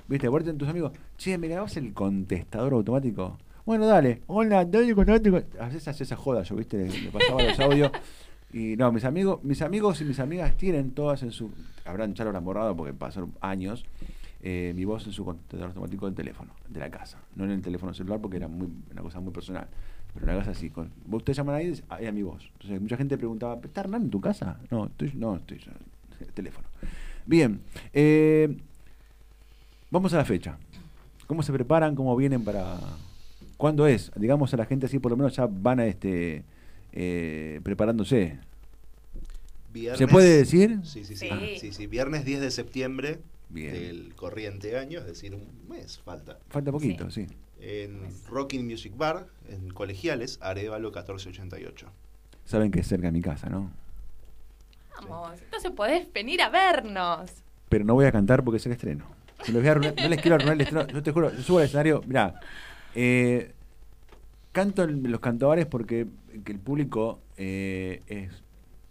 [0.08, 3.38] Viste, aparte en tus amigos, che, ¿me grabás el contestador automático?
[3.64, 4.22] Bueno, dale.
[4.26, 7.92] Hola, dale con A veces hace esa joda, yo, viste, le, le pasaba los audios.
[8.52, 11.52] Y no, mis amigos, mis amigos y mis amigas tienen todas en su.
[11.84, 13.84] Habrán ya lo habrán borrado porque pasaron años.
[14.42, 17.18] Eh, mi voz en su contestador automático del teléfono, de la casa.
[17.36, 19.66] No en el teléfono celular porque era muy, una cosa muy personal.
[20.14, 20.68] Pero en la casa sí.
[20.70, 22.50] Con, vos ustedes llaman ahí, ah, era mi voz.
[22.54, 24.58] Entonces mucha gente preguntaba, ¿está Hernán en tu casa?
[24.70, 25.60] No, estoy, no, estoy
[26.20, 26.66] el teléfono.
[27.24, 27.60] Bien.
[27.92, 28.56] eh,
[29.90, 30.58] vamos a la fecha.
[31.26, 31.94] ¿Cómo se preparan?
[31.94, 32.78] ¿Cómo vienen para.?
[33.56, 34.10] ¿Cuándo es?
[34.16, 36.42] Digamos a la gente así, por lo menos ya van a este
[36.92, 38.38] eh, preparándose.
[39.72, 40.80] Viernes- ¿Se puede decir?
[40.84, 41.28] Sí, sí, sí.
[41.28, 41.56] Sí.
[41.58, 41.86] sí, sí.
[41.86, 43.20] Viernes 10 de septiembre
[43.52, 43.72] Bien.
[43.74, 46.38] del corriente año, es decir, un mes falta.
[46.48, 47.26] Falta poquito, sí.
[47.60, 51.86] En Rocking Music Bar, en Colegiales, Arevalo 1488.
[52.44, 53.70] Saben que es cerca de mi casa, ¿no?
[55.08, 57.30] Vamos, entonces podés venir a vernos.
[57.68, 59.06] Pero no voy a cantar porque es el estreno.
[59.44, 60.86] Se los voy a arruinar- no les quiero arruinar el estreno.
[60.88, 62.02] Yo te juro, yo subo al escenario.
[62.06, 62.38] Mirá,
[62.94, 63.52] eh,
[64.52, 66.06] canto en los cantabares porque
[66.44, 68.30] que el público eh, es,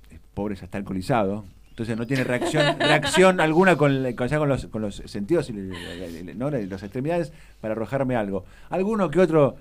[0.09, 1.45] es pobre, ya está alcoholizado.
[1.72, 5.53] Entonces no tiene reacción reacción alguna con, con, ya con los, con los sentidos y
[5.53, 6.49] ¿no?
[6.51, 8.45] las extremidades para arrojarme algo.
[8.69, 9.55] Alguno que otro,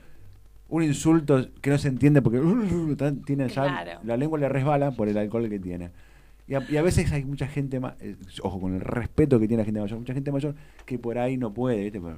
[0.68, 2.40] un insulto que no se entiende porque
[2.96, 4.00] tan- tiene ya, Claro.
[4.04, 5.90] la lengua le resbala por el alcohol que tiene.
[6.48, 7.94] Y a, y a veces hay mucha gente más,
[8.42, 11.36] ojo, con el respeto que tiene la gente mayor, mucha gente mayor que por ahí
[11.36, 12.00] no puede, ¿viste?
[12.00, 12.16] Pues,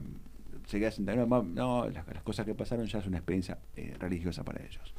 [0.68, 3.58] se queda sentado, no, ma- no, las, las cosas que pasaron ya es una experiencia
[3.76, 4.94] eh, religiosa para ellos.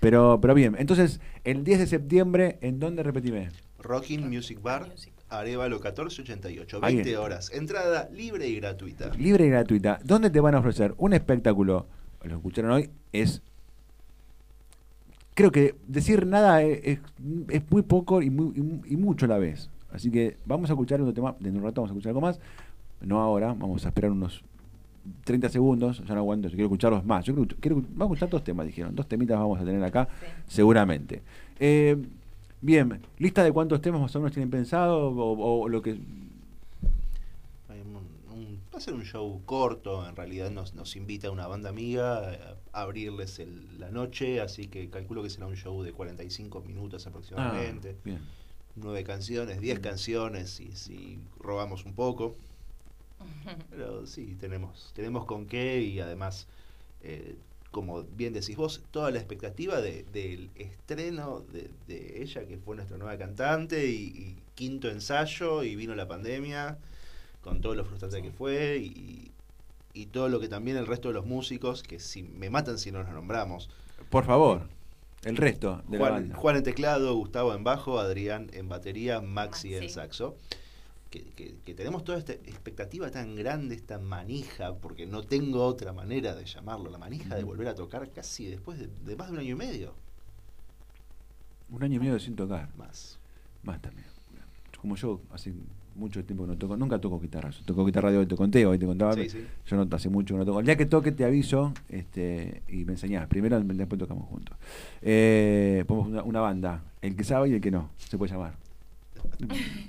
[0.00, 3.50] Pero, pero bien, entonces, el 10 de septiembre, ¿en dónde repetime?
[3.78, 4.90] Rocking Music Bar.
[5.28, 6.80] Arevalo 1488.
[6.82, 7.22] Ahí 20 está.
[7.22, 7.50] horas.
[7.52, 9.10] Entrada libre y gratuita.
[9.16, 10.00] Libre y gratuita.
[10.02, 11.86] ¿Dónde te van a ofrecer un espectáculo?
[12.24, 13.42] Lo escucharon hoy, es.
[15.34, 16.98] Creo que decir nada es,
[17.70, 19.70] muy poco y, muy, y mu- y mucho a la vez.
[19.92, 21.32] Así que vamos a escuchar un tema.
[21.38, 22.40] Dentro de un rato vamos a escuchar algo más.
[23.00, 24.42] No ahora, vamos a esperar unos
[25.24, 26.02] 30 segundos.
[26.06, 27.24] Ya no aguanto, yo quiero escucharlos más.
[27.24, 28.94] Yo quiero, quiero- vamos a escuchar dos temas, dijeron.
[28.94, 30.26] Dos temitas vamos a tener acá, Sí.
[30.48, 31.22] seguramente.
[31.58, 31.96] Eh,
[32.60, 35.10] bien, ¿lista de cuántos temas más o menos tienen pensado?
[35.10, 35.98] O, o lo que.
[37.68, 37.96] Hay un-
[38.36, 42.56] un- va a ser un show corto, en realidad nos, nos invita una banda amiga
[42.72, 47.06] a abrirles el- la noche, así que calculo que será un show de 45 minutos
[47.06, 47.96] Ah, aproximadamente.
[48.04, 48.20] bien.
[48.76, 52.34] Nueve canciones, 10 canciones, y si robamos un poco.
[53.70, 56.46] Pero sí, tenemos, tenemos con qué y además,
[57.02, 57.36] eh,
[57.70, 62.76] como bien decís vos, toda la expectativa de- del estreno de, de ella, que fue
[62.76, 66.78] nuestra nueva cantante, y, y quinto ensayo, y vino la pandemia,
[67.42, 69.30] con todo lo frustrante que fue, y,
[69.94, 72.90] y todo lo que también el resto de los músicos, que si me matan si
[72.92, 73.70] no los nombramos,
[74.10, 74.62] Por favor.
[75.22, 76.36] el resto de la Juan, banda.
[76.36, 80.36] Juan en teclado, Gustavo en bajo, Adrián en batería, Maxi, en saxo.
[81.10, 85.92] Que, que- que tenemos toda esta expectativa tan grande, esta manija, porque no tengo otra
[85.92, 89.32] manera de llamarlo, la manija de volver a tocar casi después de, de más de
[89.34, 89.92] un año y medio.
[91.70, 92.68] Un año y medio sin tocar.
[92.76, 93.18] Más.
[93.62, 94.06] Más también.
[94.80, 95.52] Como yo, hace
[95.96, 97.50] mucho tiempo que no toco, nunca toco guitarra.
[97.50, 99.12] Yo toco guitarra de hoy, te conté, hoy te contaba.
[99.14, 99.44] Sí, sí.
[99.66, 100.60] Yo no hace mucho que no toco.
[100.60, 103.26] El día que toque te aviso este, y me enseñás.
[103.26, 104.56] Primero, después tocamos juntos.
[105.02, 108.54] Eh, ponemos una, una banda, el que sabe y el que no, se puede llamar.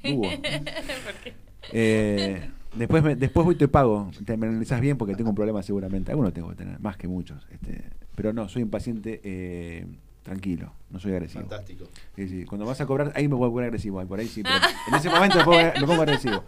[0.03, 0.29] Hugo.
[1.73, 4.09] Eh, después, me- después voy y te pago.
[4.25, 6.11] Te me analizás bien porque tengo un problema seguramente.
[6.11, 7.45] Algunos tengo que tener, más que muchos.
[7.51, 7.83] Este,
[8.15, 9.85] pero no, soy un paciente eh,
[10.23, 11.41] tranquilo, no soy agresivo.
[11.41, 11.85] Fantástico.
[12.15, 12.45] Sí, sí.
[12.45, 13.99] Cuando vas a cobrar, ahí me voy a poner agresivo.
[13.99, 14.41] ahí Por ahí sí.
[14.43, 14.55] pero
[14.89, 16.43] en ese momento me pongo, me pongo agresivo.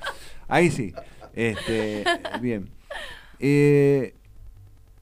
[0.47, 0.93] Ahí sí.
[1.35, 2.03] Este,
[2.41, 2.69] bien.
[3.39, 4.15] Eh,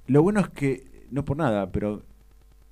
[0.08, 2.04] lo bueno es que, no por nada, pero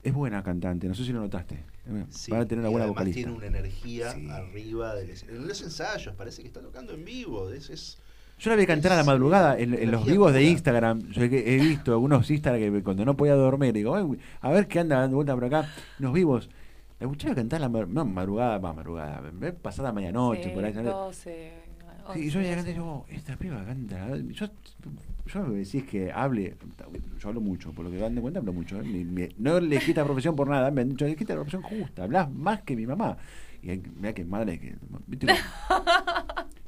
[0.04, 0.88] es buena cantante.
[0.88, 1.64] No sé si lo notaste.
[2.10, 3.18] Sí, para tener una buena vocalista.
[3.18, 4.30] tiene una energía sí.
[4.30, 4.96] arriba.
[4.96, 7.50] De, en los ensayos, parece que está tocando en vivo.
[7.52, 7.98] Es, es,
[8.40, 11.10] yo la vi cantar a la madrugada en, en los vivos de Instagram.
[11.12, 13.96] Yo he, visto algunos Instagram que cuando no podía dormir, digo,
[14.42, 16.50] a ver qué anda dando vuelta por acá, los vivos.
[17.00, 19.54] La escuchaba cantar la madrugada, más madrugada, ¿eh?
[19.54, 20.74] pasada medianoche, sí, por ahí.
[20.74, 21.69] 12.
[22.10, 24.18] Oh, sí, y yo llegando y digo, esta piba canta.
[24.18, 24.48] Yo,
[25.28, 26.56] yo me decís que hable,
[27.20, 28.80] yo hablo mucho, por lo que dan de cuenta hablo mucho.
[28.80, 28.84] ¿eh?
[28.84, 32.04] Mi, no le quita profesión por nada, me han dicho, le quita la profesión justa,
[32.04, 33.18] hablas más que mi mamá.
[33.62, 34.76] Y mira que madre que.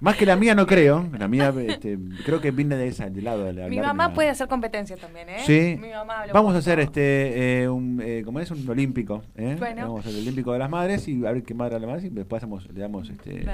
[0.01, 3.23] Más que la mía no creo, la mía este, creo que viene de esa, del
[3.23, 3.67] lado de la.
[3.67, 5.77] Mi mamá puede hacer competencia también, ¿eh?
[5.79, 9.57] Mi mamá Vamos a hacer este, eh, un, eh, como es un olímpico, ¿eh?
[9.59, 11.85] Vamos a hacer el olímpico de las madres y a ver qué madre a la
[11.85, 13.45] madre y después le damos este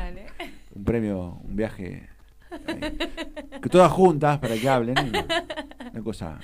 [0.78, 2.07] un premio, un viaje.
[3.61, 4.95] que todas juntas para que hablen.
[4.97, 6.39] y Una cosa.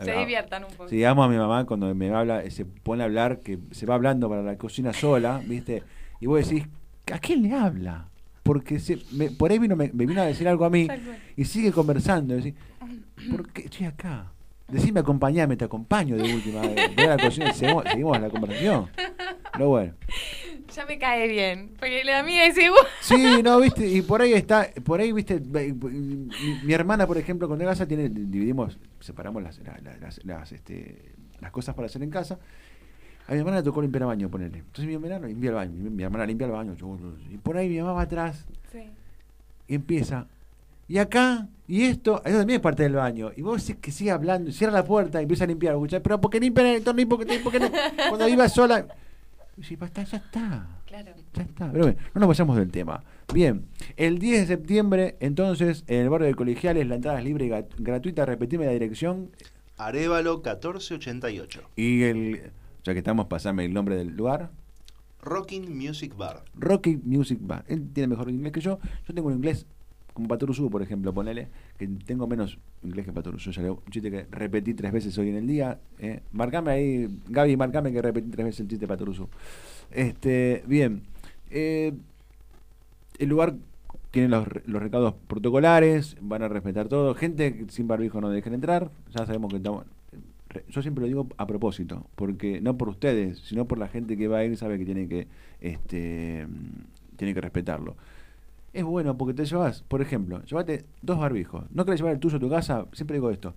[0.00, 0.88] Se eh, diviertan un poco.
[0.88, 3.94] Sí, amo a mi mamá cuando me habla, se pone a hablar, que se va
[3.94, 5.82] hablando para la cocina sola, ¿viste?
[6.20, 6.66] Y vos decís,
[7.12, 8.08] ¿a quién le habla?
[8.42, 10.88] Porque se, me- por ahí vino, me, me vino a decir algo a mí
[11.36, 12.34] y sigue conversando.
[12.34, 12.54] Decís,
[13.30, 14.32] ¿por qué estoy acá?
[14.72, 16.62] Decime, acompañame, te acompaño de última.
[16.62, 18.88] Voy a la cocina seguimos, seguimos la conversación.
[19.52, 19.92] Pero bueno.
[20.74, 21.72] Ya me cae bien.
[21.78, 22.82] Porque la mía es igual.
[23.02, 26.28] Sí, no, viste, y por ahí está, por ahí, viste, mi,
[26.64, 30.50] mi hermana, por ejemplo, cuando en casa tiene, dividimos, separamos las, la- la- las, las,
[30.52, 32.38] este, las cosas para hacer en casa.
[33.28, 34.58] A mi hermana le tocó limpiar el baño, ponerle.
[34.58, 36.98] Entonces mi hermana limpia el baño, mi, mi hermana limpia el baño, yo-
[37.30, 38.84] y por ahí mi mamá va atrás Sí.
[39.68, 40.26] y empieza.
[40.88, 43.30] Y acá, y esto, eso también es parte del baño.
[43.34, 45.74] Y vos decís que sigue hablando, cierra la puerta y empieza a limpiar.
[46.02, 47.70] Pero porque limpian el tornillo, porque, porque no?
[48.10, 48.86] Cuando iba sola.
[49.56, 50.68] Y sí, basta, ya está.
[50.84, 51.12] Claro.
[51.32, 51.72] Ya está.
[51.72, 53.02] Pero bueno, no nos pasamos del tema.
[53.32, 53.64] Bien,
[53.96, 57.82] el 10 de septiembre, entonces, en el barrio de Colegiales, la entrada es libre y
[57.82, 58.26] gratuita.
[58.26, 59.30] Repetime la dirección
[59.78, 61.62] Arevalo 1488.
[61.76, 62.52] y el.
[62.84, 64.50] Ya que estamos, pasame el nombre del lugar.
[65.22, 66.44] Rocking Music Bar.
[66.54, 67.64] Rocky Music Bar.
[67.66, 68.78] Él tiene mejor inglés que yo.
[69.08, 69.64] Yo tengo un inglés
[70.12, 71.48] como Patoruzú, por ejemplo, ponele,
[71.78, 73.50] que tengo menos inglés que Patoruzú.
[73.50, 75.78] Ya le un chiste que repetí tres veces hoy en el día.
[75.98, 76.20] Eh.
[76.32, 79.28] Marcame ahí, Gaby, marcame que repetí tres veces el chiste de.
[79.90, 81.02] Este, bien.
[81.50, 81.92] Eh,
[83.18, 83.54] el lugar
[84.10, 87.14] tiene los, los recados protocolares, van a respetar todo.
[87.14, 88.90] Gente sin barbijo no dejen entrar.
[89.16, 89.84] Ya sabemos que estamos.
[90.68, 94.28] Yo siempre lo digo a propósito, porque no por ustedes, sino por la gente que
[94.28, 95.26] va a ir sabe que tiene que
[95.60, 96.46] este
[97.16, 97.96] tiene que respetarlo.
[98.72, 101.64] Es bueno porque te llevas, por ejemplo, llévate dos barbijos.
[101.70, 103.54] No querés llevar el tuyo a tu casa, siempre digo esto.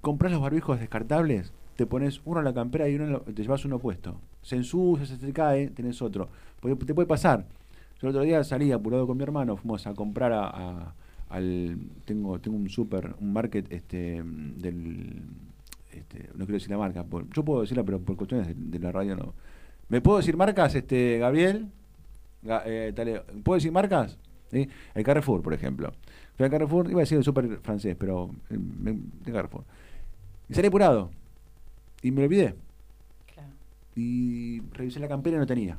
[0.00, 3.64] Comprás los barbijos descartables, te pones uno en la campera y uno en te llevas
[3.64, 4.16] uno puesto.
[4.42, 6.28] Se ensucia, se te cae, tenés otro.
[6.60, 7.46] Porque te puede pasar.
[8.00, 10.94] Yo el otro día salí apurado con mi hermano, fuimos a comprar a,
[11.28, 15.22] al tengo tengo un super, un market este del
[15.92, 18.90] este, no quiero decir la marca, yo puedo decirla pero por cuestiones de, de la
[18.90, 19.34] radio no.
[19.88, 21.68] ¿Me puedo decir marcas este Gabriel?
[22.44, 24.18] Eh, ¿Puedo decir marcas?
[24.50, 24.68] ¿Sí?
[24.94, 25.92] El Carrefour, por ejemplo.
[26.36, 28.58] Fui al Carrefour, iba a decir el super francés, pero eh,
[29.24, 29.64] de Carrefour.
[30.48, 31.10] Y salí apurado.
[32.02, 32.54] Y me lo olvidé.
[33.32, 33.52] Claro.
[33.94, 35.78] Y revisé la campera y no tenía.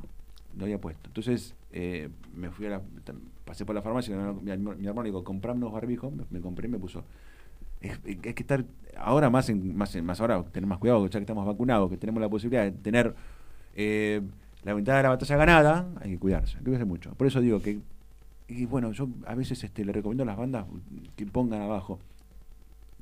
[0.56, 1.08] Lo había puesto.
[1.08, 2.82] Entonces eh, me fui a la.
[3.44, 4.16] Pasé por la farmacia.
[4.16, 6.12] Mi, mi, hermano dijo: comprame unos barbijos.
[6.12, 7.04] Me, me compré y me puso.
[7.80, 8.64] Es, que estar.
[8.96, 11.96] Ahora más, en, más, en- más ahora, tener más cuidado, ya que estamos vacunados, que
[11.96, 13.14] tenemos la posibilidad de tener
[13.74, 14.22] eh,
[14.64, 16.56] la mitad de la batalla ganada, hay que cuidarse.
[16.56, 17.14] Hay que cuidarse mucho.
[17.14, 17.80] Por eso digo que.
[18.48, 20.66] Y bueno, yo a veces este, le recomiendo a las bandas
[21.16, 21.98] que pongan abajo.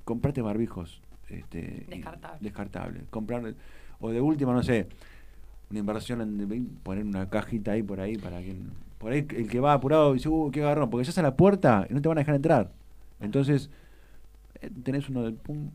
[0.05, 1.01] Comprate barbijos.
[1.29, 2.43] Este, Descartables.
[2.43, 3.03] descartables.
[3.11, 3.55] Comprar,
[4.01, 4.89] o de última, no sé,
[5.71, 8.55] una inversión en poner una cajita ahí por ahí para que
[8.99, 11.87] por ahí el que va apurado dice, uh, qué garrón, porque ya a la puerta
[11.91, 12.71] y no te van a dejar entrar.
[13.21, 13.69] Entonces,
[14.61, 15.71] eh, tenés uno del pum,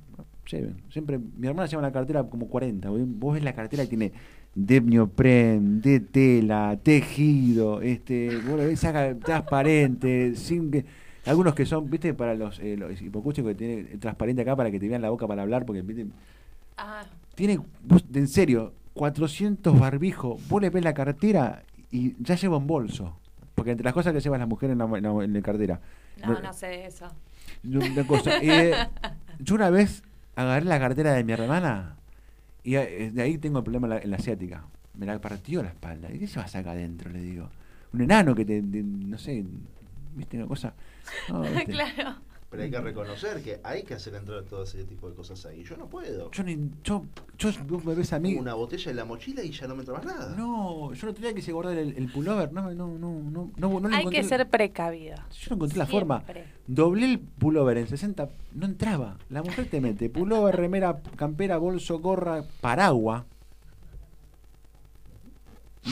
[0.50, 0.78] lleven.
[0.90, 4.14] Siempre, mi hermana lleva una cartera como 40, vos vos ves la cartera y tiene
[4.58, 10.84] de neopren, de tela, tejido, este, bueno, ves, saca transparente, sin que
[11.28, 14.88] algunos que son, viste, para los, eh, los que tiene transparente acá para que te
[14.88, 16.08] vean la boca para hablar, porque viste,
[16.76, 17.04] Ah,
[17.36, 22.66] tiene, vos, en serio, 400 barbijos, vos le ves la cartera y ya lleva un
[22.66, 23.16] bolso.
[23.54, 25.80] Porque entre las cosas que llevan las mujeres en la, en cartera.
[26.24, 27.08] no, no sé de eso.
[27.64, 28.74] Una cosa, eh,
[29.40, 30.04] yo una vez
[30.36, 31.96] agarré la cartera de mi hermana
[32.68, 34.66] y eh, de ahí tengo el problema en la, en la asiática.
[34.96, 36.10] Me la partió la espalda.
[36.12, 37.10] ¿Y qué llevas acá adentro?
[37.10, 37.50] Le digo.
[37.94, 39.46] Un enano que te, te- no sé,
[40.16, 40.74] viste una cosa.
[41.30, 41.66] No, ¿viste?
[41.72, 42.18] claro.
[42.50, 45.64] Pero hay que reconocer que hay que hacer entrar todo ese tipo de cosas ahí.
[45.66, 46.32] Yo no puedo.
[46.32, 47.04] Yo, ni, yo,
[47.38, 48.36] yo, vos me ves a mí.
[48.36, 50.34] Una botella en la mochila y ya no me entra más nada.
[50.34, 52.54] No, yo no tenía que se guardar el, el pullover.
[52.54, 55.18] No, no, no, no, no, Hay encontré- que ser precavido.
[55.18, 56.24] Yo no encontré la forma.
[56.68, 59.18] Doblé el pullover en 60, no entraba.
[59.30, 63.26] La mujer te mete pullover, remera, campera, bolso, gorra, paraguas.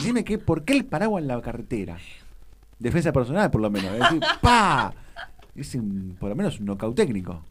[0.02, 1.98] Dime que, ¿por qué el paraguas en la cartera?
[2.78, 3.92] Defensa personal, por lo menos.
[3.92, 4.94] Es decir, ¡pa!
[5.56, 7.42] Es un- por lo menos un knockout técnico.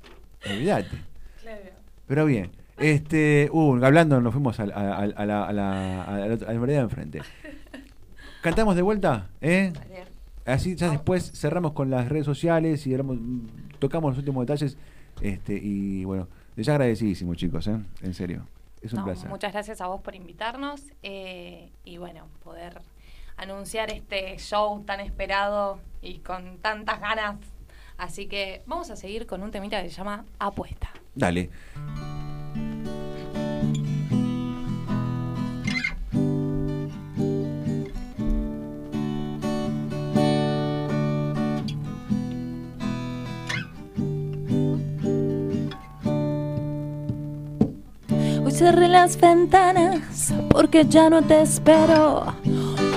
[0.50, 0.98] Olvídate.
[2.08, 2.52] Pero bien.
[2.78, 6.28] Este, uh, hablando, nos fuimos al- a, a- a la, a la, a la,
[6.68, 7.22] de enfrente.
[8.42, 9.30] ¿Cantamos de vuelta?
[9.42, 9.72] ¿Eh?
[9.76, 10.06] Vale.
[10.46, 13.48] Así ya después cerramos con las redes sociales y mm,
[13.80, 14.78] tocamos los últimos detalles.
[15.22, 17.78] Este, y bueno, les agradecidísimo, chicos, ¿eh?
[18.02, 18.46] En serio.
[18.82, 19.30] Es un No, placer.
[19.30, 22.82] Muchas gracias a vos por invitarnos eh, y bueno, poder
[23.38, 27.38] anunciar este show tan esperado y con tantas ganas.
[27.98, 30.92] Así que vamos a seguir con un temita que se llama Apuesta.
[31.14, 31.50] Dale.
[48.44, 52.36] Hoy cerré las ventanas porque ya no te espero.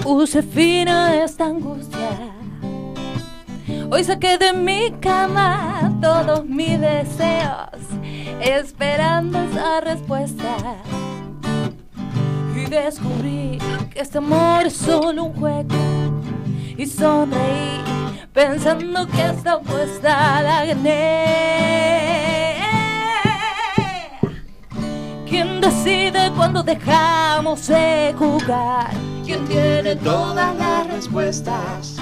[0.03, 1.98] Puse fin a esta angustia.
[3.91, 7.71] Hoy saqué de mi cama todos mis deseos,
[8.39, 10.57] esperando esa respuesta.
[12.55, 13.59] Y descubrí
[13.91, 15.75] que este amor es solo un juego.
[16.77, 17.83] Y sonreí
[18.35, 22.57] pensando que esta apuesta la gané.
[25.27, 28.91] ¿Quién decide cuando dejamos de jugar?
[29.25, 31.99] ¿Quién tiene todas las respuestas?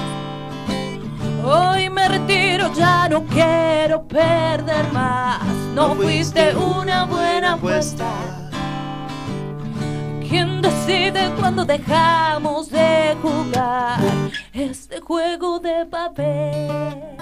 [1.49, 5.47] Hoy me retiro, ya no quiero perder más.
[5.77, 8.11] No fuiste una buena apuesta.
[10.29, 14.01] ¿Quién decide cuando dejamos de jugar
[14.53, 17.16] este juego de papel?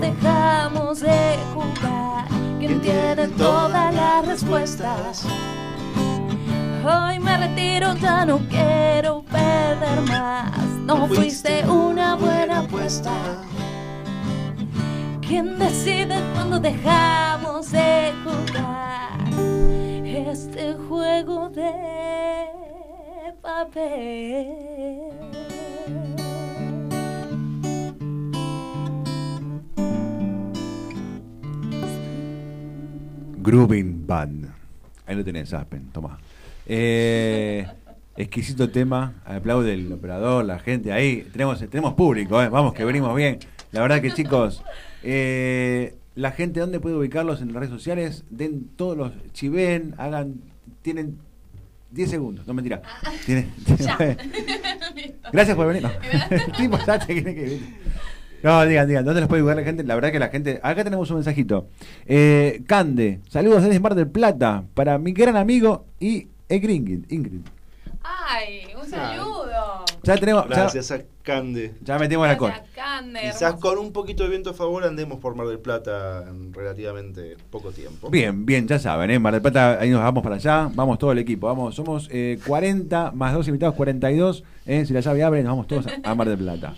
[0.00, 2.26] Dejamos de jugar?
[2.58, 5.26] ¿Quién tiene todas las respuestas?
[6.84, 10.58] Hoy me retiro, ya no quiero perder más.
[10.86, 13.12] No fuiste una buena apuesta.
[15.20, 19.20] ¿Quién decide cuando dejamos de jugar
[20.04, 21.74] este juego de
[23.40, 25.39] papel?
[33.42, 34.46] Grooving Band.
[35.06, 36.18] Ahí lo tenés, Aspen, toma.
[36.66, 37.66] Eh,
[38.16, 39.14] exquisito tema.
[39.24, 41.26] Aplaude el operador, la gente ahí.
[41.32, 42.48] Tenemos, tenemos público, eh.
[42.48, 43.38] vamos que venimos bien.
[43.72, 44.62] La verdad que chicos,
[45.02, 48.24] eh, la gente, ¿dónde puede ubicarlos en las redes sociales?
[48.30, 50.34] Den todos los chiven, hagan,
[50.82, 51.18] tienen
[51.92, 52.82] 10 segundos, no mentira.
[53.26, 53.50] Tienen-
[55.32, 55.82] Gracias por venir.
[56.30, 56.36] No.
[56.36, 57.60] El tipo ya te tiene que venir.
[58.42, 59.84] No, digan, digan, ¿dónde los puede ubicar la gente?
[59.84, 60.60] La verdad que la gente.
[60.62, 61.68] Acá tenemos un mensajito.
[62.06, 67.04] Eh, Cande, saludos desde Mar del Plata para mi gran amigo y Ingrid.
[67.10, 67.40] Ingrid.
[68.02, 68.62] ¡Ay!
[68.80, 69.84] ¡Un saludo!
[70.02, 70.48] Ya tenemos.
[70.48, 71.74] Ya, Gracias a Cande.
[71.82, 72.54] ya metimos la cola.
[72.54, 73.60] Gracias, Cande, Quizás hermoso.
[73.60, 77.70] con un poquito de viento a favor andemos por Mar del Plata en relativamente poco
[77.72, 78.08] tiempo.
[78.08, 79.18] Bien, bien, ya saben, ¿eh?
[79.18, 80.70] Mar del Plata, ahí nos vamos para allá.
[80.74, 81.46] Vamos todo el equipo.
[81.46, 84.44] Vamos, somos eh, 40 más dos invitados, 42.
[84.66, 84.86] ¿eh?
[84.86, 86.74] Si la llave abre, nos vamos todos a, a Mar del Plata.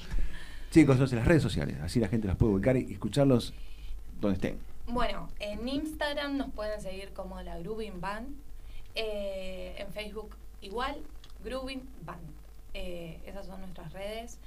[0.72, 3.52] Chicos, entonces las redes sociales, así la gente las puede ubicar y escucharlos
[4.20, 4.58] donde estén.
[4.88, 8.28] Bueno, en Instagram nos pueden seguir como la Grooving Band.
[8.94, 10.96] eh, en Facebook igual,
[11.44, 12.20] Grooving Band.
[12.74, 14.38] Eh, esas son nuestras redes.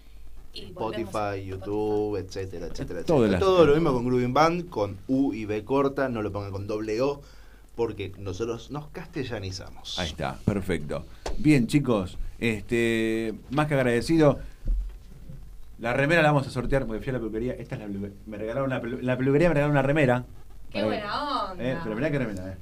[0.53, 3.31] Y Spotify, YouTube, etcétera, etcétera, Todas etcétera.
[3.31, 6.51] las- Todo lo mismo con Grooving Band, con U y B corta, no lo pongan
[6.51, 7.21] con doble O,
[7.75, 9.97] porque nosotros nos castellanizamos.
[9.99, 11.05] Ahí está, perfecto.
[11.39, 14.39] Bien, chicos, este, más que agradecido.
[15.79, 17.53] La remera la vamos a sortear porque fui a la peluquería.
[17.53, 20.25] Esta es la pelu- Me regalaron una pelu- la peluquería me regalaron una remera.
[20.71, 21.63] ¡Qué buena onda!
[21.63, 22.57] Eh, pero mirá qué remera, eh.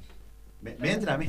[0.62, 1.26] Me, me entra a mí.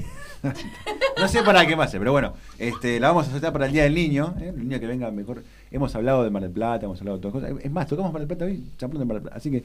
[1.20, 3.84] no sé para qué más, pero bueno, este, la vamos a sortear para el Día
[3.84, 5.44] del Niño, eh, el niño que venga mejor.
[5.72, 7.64] Hemos hablado de Mar del Plata, hemos hablado de todas cosas.
[7.64, 9.36] Es más, tocamos Mar del Plata hoy, de Mar del Plata.
[9.36, 9.64] Así que,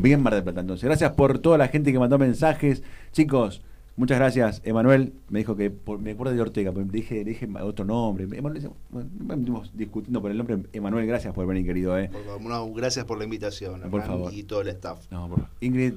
[0.00, 0.84] bien Mar del Plata entonces.
[0.84, 2.82] Gracias por toda la gente que mandó mensajes.
[3.12, 3.62] Chicos,
[3.96, 4.60] muchas gracias.
[4.64, 8.24] Emanuel me dijo que, por- me acuerdo de Ortega, pero dije, dije otro nombre.
[8.24, 10.58] Emanuel, bueno, discutiendo por el nombre.
[10.72, 11.98] Emanuel, gracias por venir, querido.
[11.98, 12.08] Eh.
[12.12, 14.32] Por favor, no, gracias por la invitación, Por Hernán, favor.
[14.34, 15.06] y todo el staff.
[15.10, 15.94] No, por- Ingrid,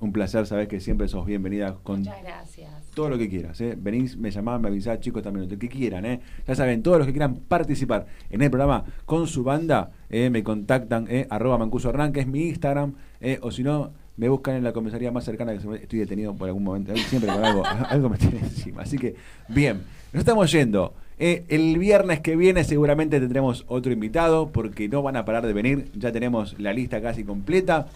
[0.00, 2.70] un placer, sabes que siempre sos bienvenida con Muchas gracias.
[2.92, 3.76] todo lo que quieras, ¿eh?
[3.80, 6.20] Venís, me llamás, me avisás, chicos, también, lo que quieran, ¿eh?
[6.44, 10.28] Ya saben, todos los que quieran participar en el programa con su banda, ¿eh?
[10.28, 11.28] me contactan, ¿eh?
[11.30, 13.38] Arroba Mancuso Hernán, que es mi Instagram, ¿eh?
[13.42, 16.62] O si no, me buscan en la comisaría más cercana, que estoy detenido por algún
[16.62, 18.82] momento, siempre con algo, algo me tiene encima.
[18.82, 19.16] Así que,
[19.48, 20.94] bien, nos estamos yendo.
[21.18, 21.42] ¿eh?
[21.48, 25.90] el viernes que viene seguramente tendremos otro invitado, porque no van a parar de venir,
[25.96, 27.88] ya tenemos la lista casi completa.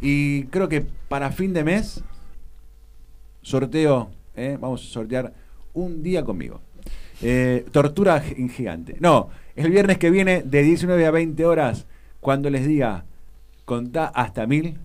[0.00, 2.02] Y creo que para fin de mes
[3.42, 4.56] sorteo, ¿eh?
[4.58, 5.34] vamos a sortear
[5.74, 6.62] un día conmigo.
[7.20, 8.96] Eh, tortura gi- gigante.
[8.98, 11.86] No, el viernes que viene de 19 a 20 horas,
[12.20, 13.04] cuando les diga
[13.66, 14.78] contá hasta mil,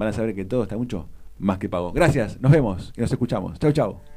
[0.00, 1.92] van a saber que todo está mucho más que pago.
[1.92, 3.58] Gracias, nos vemos y nos escuchamos.
[3.58, 4.09] Chau, chau.